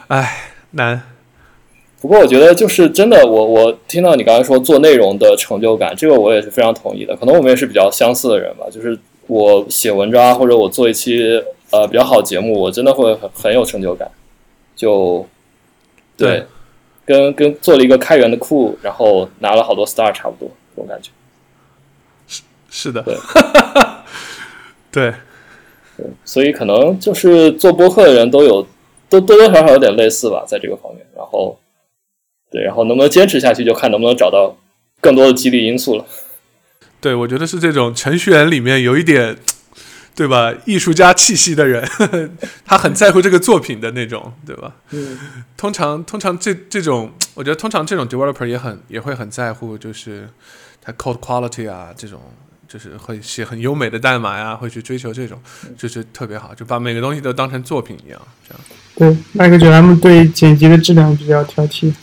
[0.07, 1.03] 唉，难。
[2.01, 7.15] 不过我觉得就是真的，我我听到你刚才说做内容的成就感，这个我也是非常同意的。
[7.15, 8.97] 可能我们也是比较相似的人吧，就是。
[9.29, 11.39] 我写文章或者我做一期
[11.69, 14.09] 呃比较好节目，我真的会很很有成就感，
[14.75, 15.23] 就
[16.17, 16.43] 对，
[17.05, 21.11] 跟跟做了一个开源的库，然后拿了好多 star 差不多，这种感觉。
[22.27, 22.41] 是
[22.71, 23.15] 是的，对，
[24.91, 25.13] 对，
[25.95, 28.65] 对，所以可能就是做播客的人都有
[29.07, 31.05] 都多多少少有点类似吧，在这个方面。
[31.15, 31.55] 然后
[32.51, 34.57] 对，然后能不能坚持下去，就看能不能找到
[35.01, 36.05] 更多的激励因素了。
[36.99, 39.37] 对，我觉得是这种程序员里面有一点，
[40.15, 40.53] 对吧？
[40.65, 41.87] 艺术家气息的人，
[42.65, 44.73] 他很在乎这个作品的那种，对吧？
[44.91, 45.17] 嗯。
[45.55, 50.27] 通常，通常这这种，我觉得通常这种 developer 也很也会很在乎，就是
[50.81, 52.19] 他 code quality 啊，这种
[52.67, 55.39] 就是会写很优美的代码呀，会去追求这种，
[55.77, 58.61] 就是特别好，就把每个东西都当成作品一样，这样。
[58.95, 61.93] 对，那个九 M 对剪辑的质量比较挑剔。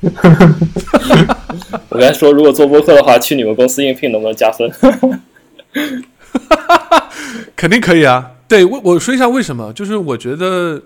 [1.90, 4.70] 我刚才说，如果做播客的话，去你们公司应聘能不能加分？
[7.54, 8.32] 肯定可以啊。
[8.48, 10.82] 对，我我说一下为什么，就是我觉得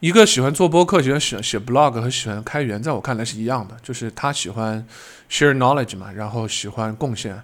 [0.00, 4.86] 一个喜欢做播客、喜欢写写 blog 和喜欢开源，在我看来是一样的，就是他喜欢
[5.30, 7.40] share knowledge 嘛，然后喜欢贡献。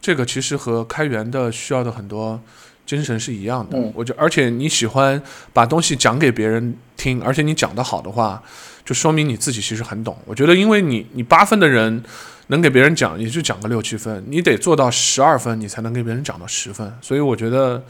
[0.00, 2.38] 这个其实和开源的需要的很多
[2.86, 3.78] 精神是一样的。
[3.94, 5.20] 我就而且你喜欢
[5.52, 8.42] 把东西讲给别人听，而且你讲得好的话。
[8.88, 10.16] 就说明你自己其实很懂。
[10.24, 12.02] 我觉得，因为你你八分的人
[12.46, 16.90] 能给别人讲，也就讲个六七分，你得做到十二分，你才能给别人讲到十分。
[17.02, 17.84] 所以我觉得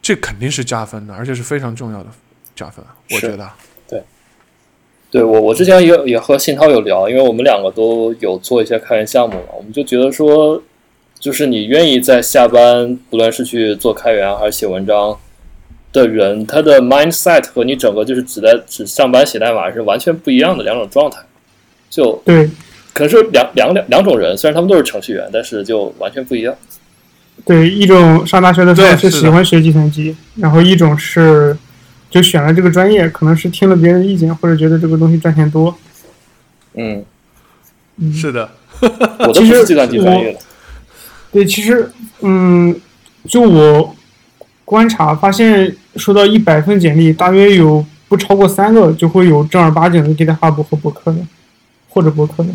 [0.00, 2.10] 这肯定是加分的，而且是非常重要的
[2.54, 2.84] 加分。
[3.10, 3.50] 我觉得，
[3.88, 4.04] 对，
[5.10, 10.62] 对我我之前也也和信涛有聊，因为我们两个都有做一些开源项目嘛，我们就觉得说，
[11.18, 15.18] 就是你愿意在下班，不论是去做开源还是写文章。
[15.92, 21.20] 的人，他的 mindset 和你整个就是只在只上班写代码是完全不一样的两种状态，
[21.90, 22.48] 就对，
[22.94, 26.56] 可能是两两两两种人，虽然他们都是程序员，但是就完全不一样。
[27.44, 31.54] 对，一种上大学的时候是喜欢学计算机，然后一种是
[32.08, 35.76] 就选了这个专业，可能是听了别人的意见，或者觉得这个东西赚钱多。
[36.74, 37.04] 嗯，
[38.14, 40.38] 是的， 我都是计算机专业的。
[41.30, 41.90] 对，其实
[42.20, 42.74] 嗯，
[43.28, 43.94] 就我。
[44.64, 51.18] 观察发现，收到一百份简历，大约有不超过三个就会有正儿八经的 GitHub 和博客的，
[51.88, 52.50] 或者博客的。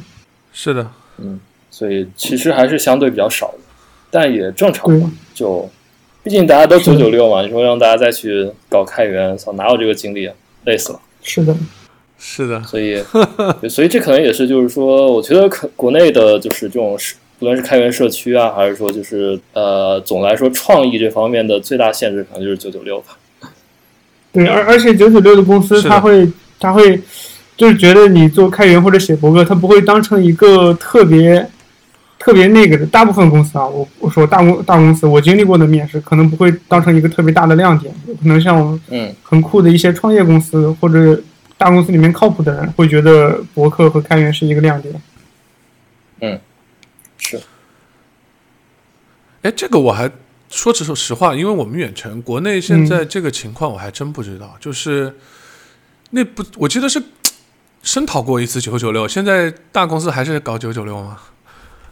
[0.51, 3.59] 是的，嗯，所以其实还是相对比较少的，
[4.09, 5.11] 但也正常。
[5.33, 5.69] 就
[6.23, 10.33] 毕竟大家都九九六嘛，你说让大家再去搞开源，操，哪有这个精力啊？
[10.65, 10.99] 累死了。
[11.21, 11.55] 是的，
[12.17, 12.61] 是的。
[12.63, 13.03] 所以，
[13.69, 17.15] 所以这可能也是，就是说，我觉得可国内的就是这种是。
[17.39, 23.15] 不论是开源社区啊，还是说就是呃，总来说创意这方面的最大限制可能就是九九六吧。
[24.31, 27.01] 对，而而且九九六的公司，他会他会
[27.55, 31.49] 就是觉得你做开源或者写博客，他不会当成一个特别
[32.19, 41.19] 特别那个的，大部分公司啊，我我说大公大公司，我经历过的面试可能不会当成一个特别大的亮点，可能像我嗯很酷的一些创业公司或者
[41.57, 44.93] 大公司里面靠谱的人会觉得博客和开源是一个亮点。
[46.21, 46.39] 嗯，
[47.17, 47.39] 是。
[49.43, 50.11] 哎，这个我还
[50.49, 55.13] 说实实话，因为我们远程国内现在这个情况我还真不知道，就是
[56.11, 57.01] 那不我记得是
[57.83, 61.17] 声讨过一次九九六，现在大公司还是搞九九六吗？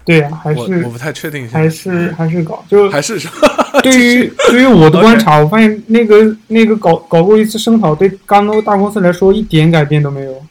[0.03, 3.19] 对呀、还是我不太确定，还是还是搞就还是
[3.81, 10.45] 对于对于我的观察，我发现那个那个搞搞过一次声讨，对刚刚大公司来说一点改变都没有。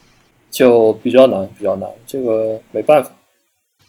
[0.51, 3.09] 就比较难，比较难，这个没办法。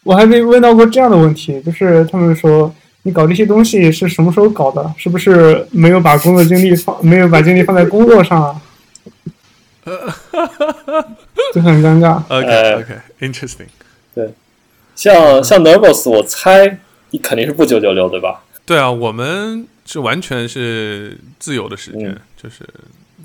[0.02, 2.72] 我还被问到过这样的问题，就是他们说
[3.06, 4.92] 你搞这些东西是什么时候搞的？
[4.98, 8.60] 是不是没有把工作精力放没有把精力放在工作上啊？
[11.54, 12.16] 就很尴尬。
[12.28, 13.68] OK 呃 OK interesting。
[14.12, 14.34] 对
[14.96, 16.78] 像像 Nervous，我猜
[17.10, 18.42] 你肯定是不九九六对吧？
[18.66, 22.66] 对啊，我们是完全是自由的时间，嗯就是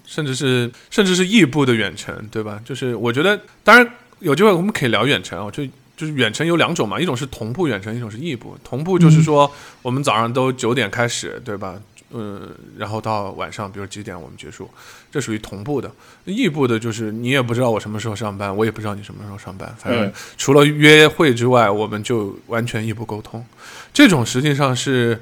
[0.06, 2.62] 甚至是甚至是异步的远程，对吧？
[2.64, 5.64] 就是我觉得，当然有机会我们可以聊远程啊，就
[6.02, 8.58] 就是远程有两种嘛，一种是同步远程，一种是异步。
[8.64, 9.50] 同步就是说
[9.84, 11.80] 我们早上都九点开始，对吧？
[12.10, 14.68] 嗯，然后到晚上，比如几点我们结束，
[15.12, 15.92] 这属于同步的。
[16.26, 23.46] 异步的就是你也不知道我什么时候上班，我也不知道你什么时候上班，反正嗯除了约会之外，我们就完全异步沟通。
[23.94, 25.22] 这种实际上是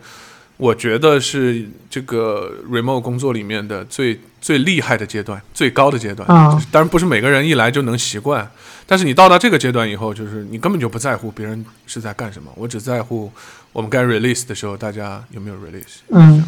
[0.60, 6.28] 我觉得是这个 remote 工作里面的最最厉害的阶段，最高的阶段。
[6.28, 8.45] 啊就是当然不是每个人一来就能习惯，
[8.86, 13.32] 但是你到达这个阶段以后，就是你根本就不在乎别人是在干什么，我只在乎
[13.72, 15.99] 我们该 release 的时候大家有没有 release。
[16.10, 16.43] 嗯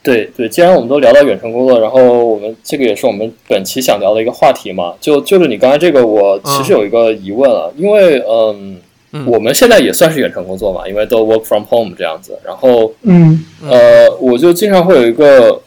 [0.00, 8.80] 对对，既然我们都聊到远程工作，然后我们这个也是我们本期想聊的一个话题嘛，就就是你刚才这个，我其实有一个疑问啊，因为嗯，
[9.12, 9.26] 嗯。
[9.26, 13.44] 我们现在也算是远程工作嘛，因为都 work from home 这样子，然后嗯。
[13.68, 15.60] 呃，我就经常会有一个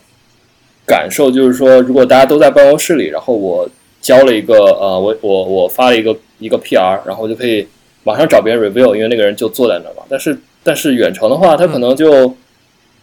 [0.85, 3.69] 感受，就是说，如果大家都在办公室里，然后我
[4.01, 7.67] 交了一个呃，我我我发了一个一个 PR，然后就可以
[8.03, 10.03] 马上找别人 review，因为那个人就坐在那儿嘛。
[10.09, 12.33] 但是但是远程的话，他可能就、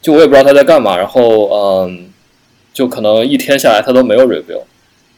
[0.02, 2.08] 就我也不知道他在干嘛，然后嗯，
[2.72, 4.62] 就可能一天下来他都没有 review，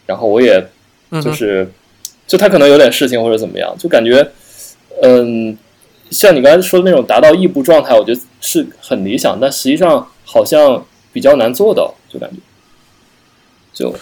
[0.06, 0.66] 然后我也
[1.22, 1.66] 就是
[2.26, 4.26] 就他可能有点事情或者怎么样，就感觉
[5.02, 5.56] 嗯，
[6.10, 12.36] 像你刚才说的那种达到异步状态，我觉得是很理想，但实际上好像比较难做到，就感觉
[13.72, 13.94] 就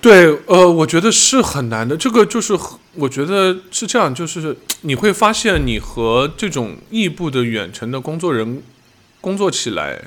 [0.00, 1.96] 对，呃，我觉得是很难的。
[1.96, 2.58] 这个就是
[2.96, 8.62] 我觉得是这样，就是你会发现你和这种异步的远程的工作人
[9.22, 9.98] 工作起来，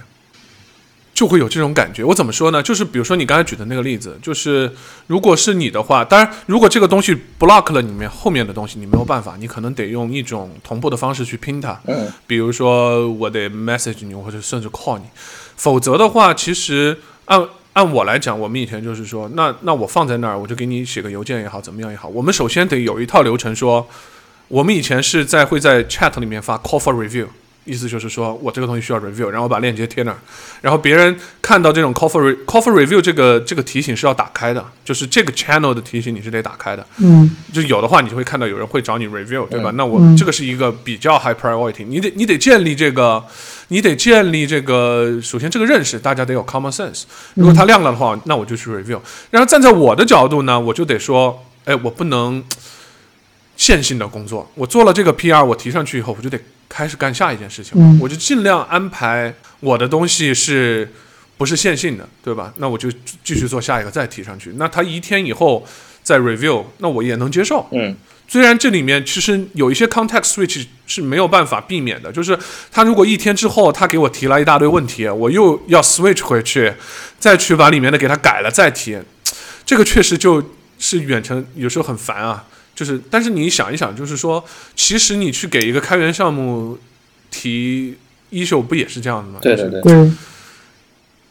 [1.18, 2.03] 就会有这种感觉。
[2.03, 2.61] 我怎么说呢？
[2.61, 4.72] 就是比如说你刚才举的那个例子，就是
[5.07, 11.82] 如果是你的话，当然如果这个东西 block 了里面后面的东西，你没有办法，你可能得用一种同步的方式去拼它。
[11.88, 15.05] 嗯比如说我得 message 你，或者甚至 call 你，
[15.55, 16.95] 否则的话，其实
[17.26, 17.43] 按
[17.74, 23.88] 按我来讲，我们以前就是说，那那我放在那儿，我就给你写个邮件也好，怎么样也好，我们首先得有一套流程说，
[24.49, 27.26] 我们以前是在会在 chat 里面发 call for review。
[27.68, 30.18] 意思就是说我这个东西需要 review，然后我把链接贴那儿，
[30.61, 36.86] 然后别人看到这种 call for re, call for review 这个这个提醒是要打开的，就是这个 channel 的提醒你是得打开的。
[36.99, 39.70] 嗯就有的话，你就会看到有人会找你 review，对吧？
[39.72, 43.24] 嗯那我、嗯这个是一个比较 high priority，你得你得建立这个，
[43.68, 47.03] 你得建立这个，首先这个认识，大家得有 common sense。
[47.36, 48.99] 如果它亮了的话，那我就去 review。
[49.30, 52.43] 然后站在我的角度呢，我就得说，哎，我不能
[53.57, 56.39] 线性的工作，我做了这个 PR，我提上去以后，我就得
[56.69, 60.89] 开始干下一件事情，嗯我就尽量安排我的东西是。
[61.39, 62.51] 不是线性的，对吧？
[62.57, 62.89] 那我就
[63.23, 64.53] 继续做下一个，再提上去。
[64.55, 65.63] 那他一天以后
[66.01, 67.67] 再 review，那我也能接受。
[67.73, 67.95] 嗯
[68.27, 72.35] 虽然这里面其实有一些 context switch 是没有办法避免的，就是
[72.71, 76.73] 他如果一天之后他给我提了一大堆问题，我又要 switch 回去，
[77.19, 78.97] 再去把里面的给他改了再提，
[79.63, 80.43] 这个确实就
[80.79, 82.43] 是远程有时候很烦啊。
[82.78, 84.43] 就是，但是你想一想，就是说，
[84.75, 86.78] 其实你去给一个开源项目
[87.32, 87.97] 提
[88.32, 89.39] issue 不也是这样的吗？
[89.41, 90.11] 就是对对对，对，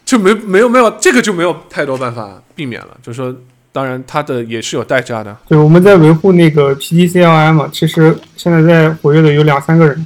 [0.05, 2.89] 就没没有没有这个就没有太多办法避免了。
[3.01, 3.33] 就是说，
[3.71, 5.37] 当然它的也是有代价的。
[5.49, 10.05] 对，我们在维护那个 PDCLI 嘛，其实现在在活跃的有两三个人，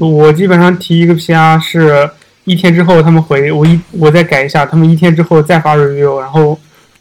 [0.00, 2.10] 我基本上提一个 PR 是
[2.42, 6.58] 一天之后他们回，我一我再改一下，他们一天之后再发 review，然后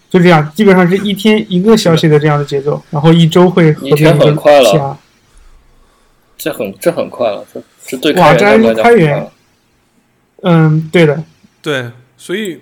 [0.10, 4.98] 就这样，基本上是一天一个消息的这样的节奏，然后一周会合一天很快了。
[6.38, 9.30] 这很这很快了，这这对哇这开源
[10.44, 11.24] 嗯，对的，
[11.62, 12.62] 对，所以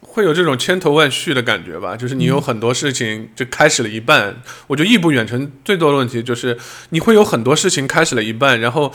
[0.00, 1.96] 会有这种千头万绪的感觉吧？
[1.96, 4.36] 就是你有很多事情就开始了一半，
[4.68, 6.56] 我觉得异步远程最多的问题就是
[6.90, 8.92] 你会有很多事情开始了一半，然后。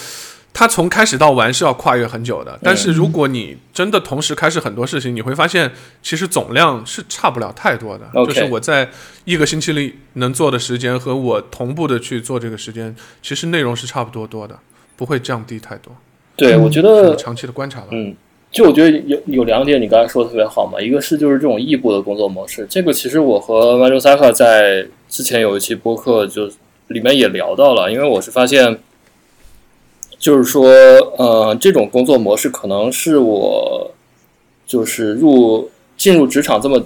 [0.54, 5.72] 它从开始到完是要跨越很久的，但是如果你真的同时开始很多事情，你会发现
[6.04, 8.06] 其实总量是差不了太多的。
[8.26, 8.88] 就是我在
[9.24, 12.94] 一个星期里能做的时间和我同步的去做这个时间，
[13.24, 14.60] 其实内容是差不多多的，
[14.98, 15.96] 不会降低太多。
[16.36, 17.88] 对，我觉得长期的观察吧。
[17.92, 18.14] 嗯，
[18.52, 26.52] 就我觉得有有两点你刚才说的特别好嘛，一个是就是这种异步的工作模式，这个其实我和 m a j o s a k a 在之前有一期播客就
[26.88, 28.78] 里面也聊到了，因为我是发现。
[30.22, 30.70] 就是说，
[31.18, 33.90] 呃，这种工作模式可能是我
[34.68, 36.80] 就是入进入职场这么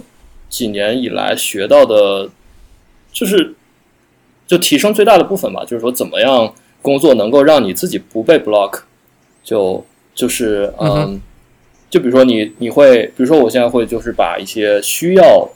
[0.48, 2.30] 几年以来学到的，
[3.12, 3.54] 就是
[4.46, 5.62] 就提升最大的部分吧。
[5.66, 8.80] 就是说，怎么样工作能够让你自己不被 block？
[9.44, 9.84] 就
[10.14, 11.20] 就是嗯，
[11.90, 15.46] 就比如说你你会，比如说我现在会就是把一些需要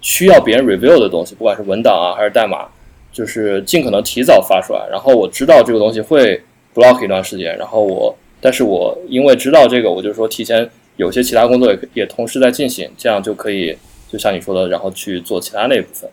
[0.00, 2.68] 需要别人 review 的东西，不管是文档啊还是代码，
[3.12, 4.88] 就是尽可能提早发出来。
[4.90, 6.42] 然后我知道这个东西会。
[6.74, 13.76] Block 一段时间，然后我，但是我因为知道这个，我就说提前有些其他工作也也同时在进行，这样就可以
[14.08, 16.10] 就像你说的，然后去做其他那一部分。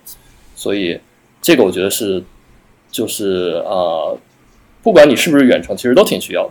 [0.55, 0.99] 所以
[1.41, 2.24] 这个我觉得是，
[2.91, 4.18] 就是呃，
[4.84, 6.49] 不管你是不是远程，其实都挺需要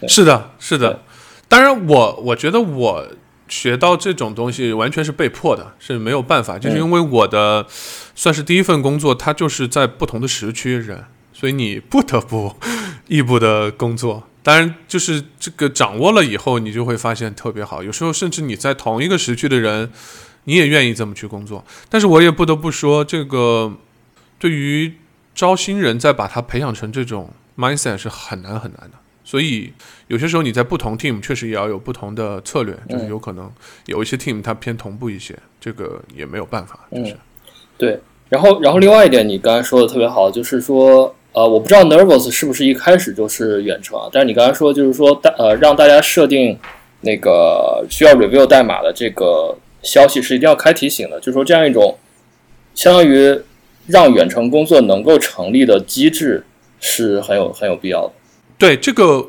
[0.00, 0.08] 的。
[0.08, 1.00] 是的，是的。
[1.48, 3.06] 当然，我我觉得我
[3.46, 7.66] 学到这种东西完全是被迫的，是没有办法，就是因为我的
[8.14, 11.04] 算是第一份工作，它就是在不同的时区人。
[11.42, 12.54] 所以你不得不
[13.08, 17.82] 异步的工作，当然就是这个掌握了以后，你就会发现特别好。
[17.82, 19.90] 有时候甚至你在同一个时区的人，
[20.44, 21.64] 你也愿意这么去工作。
[21.88, 23.76] 但是我也不得不说，这个
[24.38, 24.94] 对于
[25.34, 28.92] 招新人再把他培养成这种 mindset 是很难很难的。
[29.24, 29.72] 所以
[30.06, 33.50] 有些时候你在不同 team 确实也要有不同的策略，就是有可能
[33.86, 36.78] 有一些 team 它偏同步一些，这个也没有办法。
[36.92, 37.16] 就是
[37.76, 41.12] 对，然后然后另外一点，你刚才说的特别好，就是说。
[41.32, 44.08] 呃，我不知道 Nervous 是不是一开始就是远程啊？
[44.12, 46.58] 但是你刚才说就是说大呃让大家设定
[47.00, 51.98] 那个需要 review 代码的这个消息是一定要开提醒的，就是说这样一种
[52.74, 53.40] 相当于
[53.86, 56.44] 让远程工作能够成立的机制
[56.80, 58.12] 是很有很有必要的。
[58.58, 59.26] 对这个，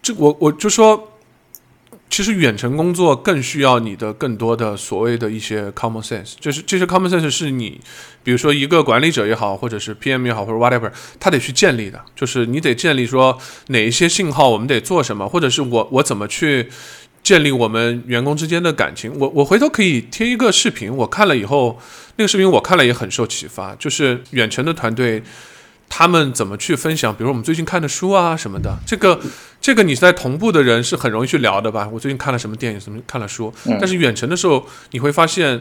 [0.00, 1.08] 这我我就说。
[2.12, 7.80] 其实远程工作更需要你的更多的所谓的一些 common sense，就是这些 common sense 是你，
[8.22, 16.68] 比如说一个管理者也好，或者是 PM 也好，或者 whatever，他得去建立的，就是你得建立说哪一些信号我们得做什么，或者是我我怎么去
[17.22, 19.12] 建立我们员工之间的感情。
[19.18, 21.78] 我我回头可以贴一个视频，我看了以后，
[22.16, 25.22] 那个视频我看了也很受启发，就是远程的团队。
[25.92, 27.12] 他们怎么去分享？
[27.12, 29.20] 比如我们最近看的书啊什么的，这个
[29.60, 31.88] 这个你在同步的人是很容易去聊的吧？
[31.92, 33.52] 我最近看了什么电影，什么看了书。
[33.80, 35.60] 但是远程的时候，你会发现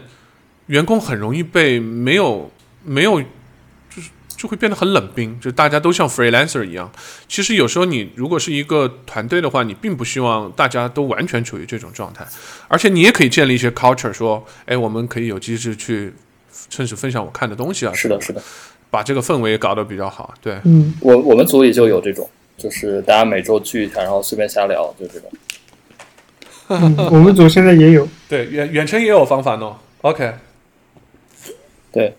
[0.69, 2.49] 员工很容易被没有
[2.83, 6.91] 没有，就是就会变得很冷冰，就大家都像 freelancer 一样。
[7.27, 12.25] 其实有时候你如果是一个团队的话，你并不希望大家都完全处于这种状态，
[12.67, 16.13] 而且你也可以建立一些 culture，说，哎，我们可以有机制去
[16.69, 17.93] 甚至分享我看的东西啊。
[17.93, 18.41] 是的，是的。
[18.91, 25.31] 把这个氛围搞得比较好，对，嗯，我我们组里就有这种，就是大家每周聚一下，然后随便瞎聊，就这种。
[27.11, 29.75] 我们组现在也有， 对，远远程也有方法弄。
[30.01, 30.33] OK，
[31.91, 32.13] 对，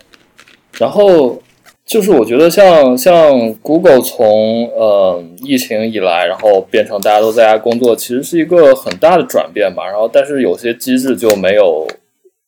[0.78, 1.40] 然后
[1.84, 9.86] 就是我觉得像像 Google 从呃疫情以来，然后变成大家都在家工作，其实是一个很大的转变吧。
[9.86, 11.86] 然后但是有些机制就没有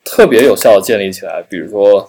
[0.04, 2.08] 特别有效的建立起来，比如说。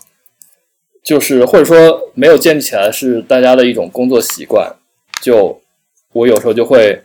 [1.05, 4.73] 就是或者说没有建立起来是大家的一种工作习惯，
[5.21, 5.59] 就
[6.13, 6.97] 我有时候就会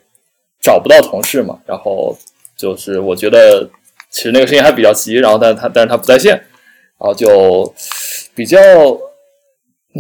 [0.60, 2.16] 找不到同事嘛，然后
[2.56, 3.68] 就是我觉得
[4.08, 7.74] 其实那个事情还比较急，然后但是他但是他不在线，然后就
[8.38, 8.56] 比较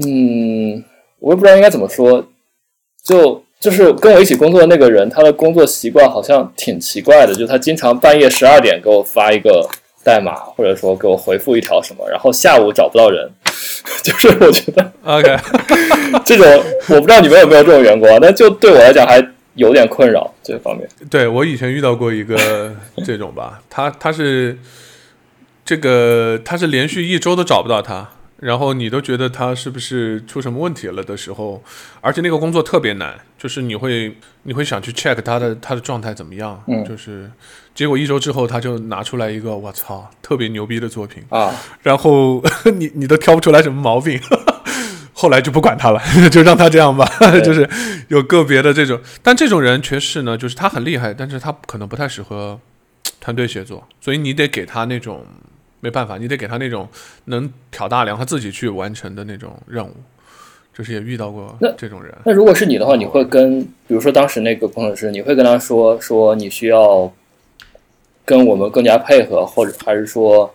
[0.06, 0.84] 嗯，
[1.18, 2.24] 我也不知道应该怎么说，
[3.02, 9.68] 就就是跟我一起工作的那个人，他的工作习惯好像挺奇怪的，就他经常半夜十二点给我发一个
[10.04, 13.28] 代码，或者说给我回复一条什么，然后下午找不到人。
[14.04, 15.36] 就是我觉得，OK，
[16.24, 16.46] 这种
[16.90, 19.20] 我不知道你们有没有这种员工啊，但就对我来讲还
[19.54, 20.88] 有点困扰这方面。
[21.10, 22.72] 对我以前遇到过一个
[23.04, 24.56] 这种吧，他他是
[25.64, 28.10] 这个他是连续一周都找不到他。
[28.40, 31.62] 然后你都觉得他是不是出什么问题了的时候，
[32.00, 37.30] 而且那个工作特别难，就是你会你会想去 check 他的他的状态怎么样，嗯，就是
[37.74, 41.22] 结果一周之后他就拿出来一个我操特别牛逼的作品。
[41.30, 42.42] 啊，然后
[42.78, 44.20] 你你都挑不出来什么毛病，
[45.12, 47.04] 后来就不管他了， 就让他这样吧，
[47.44, 47.68] 就是
[48.06, 52.60] 有个别的这种，但这种人确实呢，就是他很厉害，但是他可能不太适合
[53.20, 55.26] 团队协作，所以你得给他那种
[55.80, 56.88] 没办法，你得给他那种
[57.26, 59.92] 能挑大梁，他自己去完成的那种任务。
[60.74, 62.14] 就是也遇到过这种人。
[62.24, 67.12] 那如果是你的话，你会跟，比如说当时那个工程师，你会跟他说说你需要
[68.24, 70.54] 跟我们更加配合，或者还是说，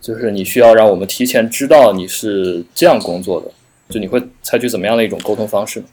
[0.00, 3.50] 就是你需要让我们提前知道你是这样工作的，
[3.88, 5.86] 就你会采取怎么样的一种沟通方式呢？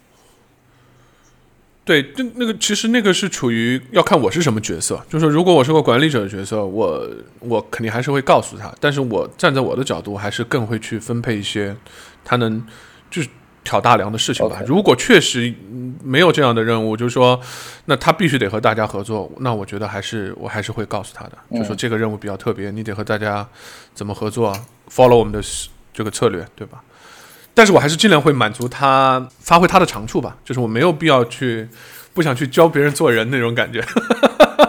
[1.92, 7.06] 对，那那个其实那个是处于要看我是什么角色，就是如果我是个管理者的角色，我
[7.40, 11.76] 我肯定还是会告诉他，但是我站在我的角度，还是更会去分配一些
[12.24, 12.66] 他能
[13.10, 13.28] 就是。
[13.64, 14.60] 挑大梁的事情吧。
[14.66, 15.54] 如果确实
[16.04, 17.40] 没有这样的任务，就是说，
[17.86, 19.32] 那他必须得和大家合作。
[19.38, 23.48] 那我觉得还是我还是会告诉他的，就说这个任务比较特别，你得和大家
[23.94, 24.52] 怎么合作
[24.90, 25.40] ，follow 我们的
[25.94, 26.84] 这个策略，对吧？
[27.62, 30.36] 但是我还是尽量会满足他，发挥他的长处吧。
[30.44, 31.68] 就是我没有必要去
[32.12, 33.80] 不想去教别人做人那种感觉。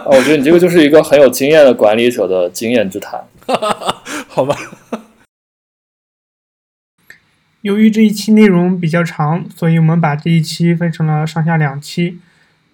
[0.05, 3.19] 我觉得你这个就是一个很有经验的管理者的经验之谈，
[4.29, 4.55] 好吧？
[7.61, 12.19] 由于这一期内容比较长，所以我们把这一期分成了上下两期。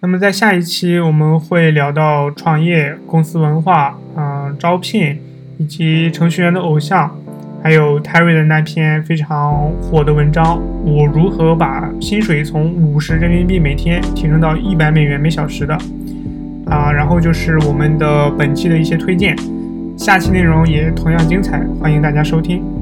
[0.00, 5.18] 那么在下一期我们会聊到创业、公司文化、嗯招聘
[5.56, 7.18] 以及程序员的偶像，
[7.62, 15.76] 还有泰瑞的那篇非常火的文章：我如何把薪水从五十人民币每天提升到一百美元每小时的。
[16.66, 19.36] 啊，然后就是我们的本期的一些推荐。
[19.96, 22.79] 下期内容也同样精彩，欢迎大家收听。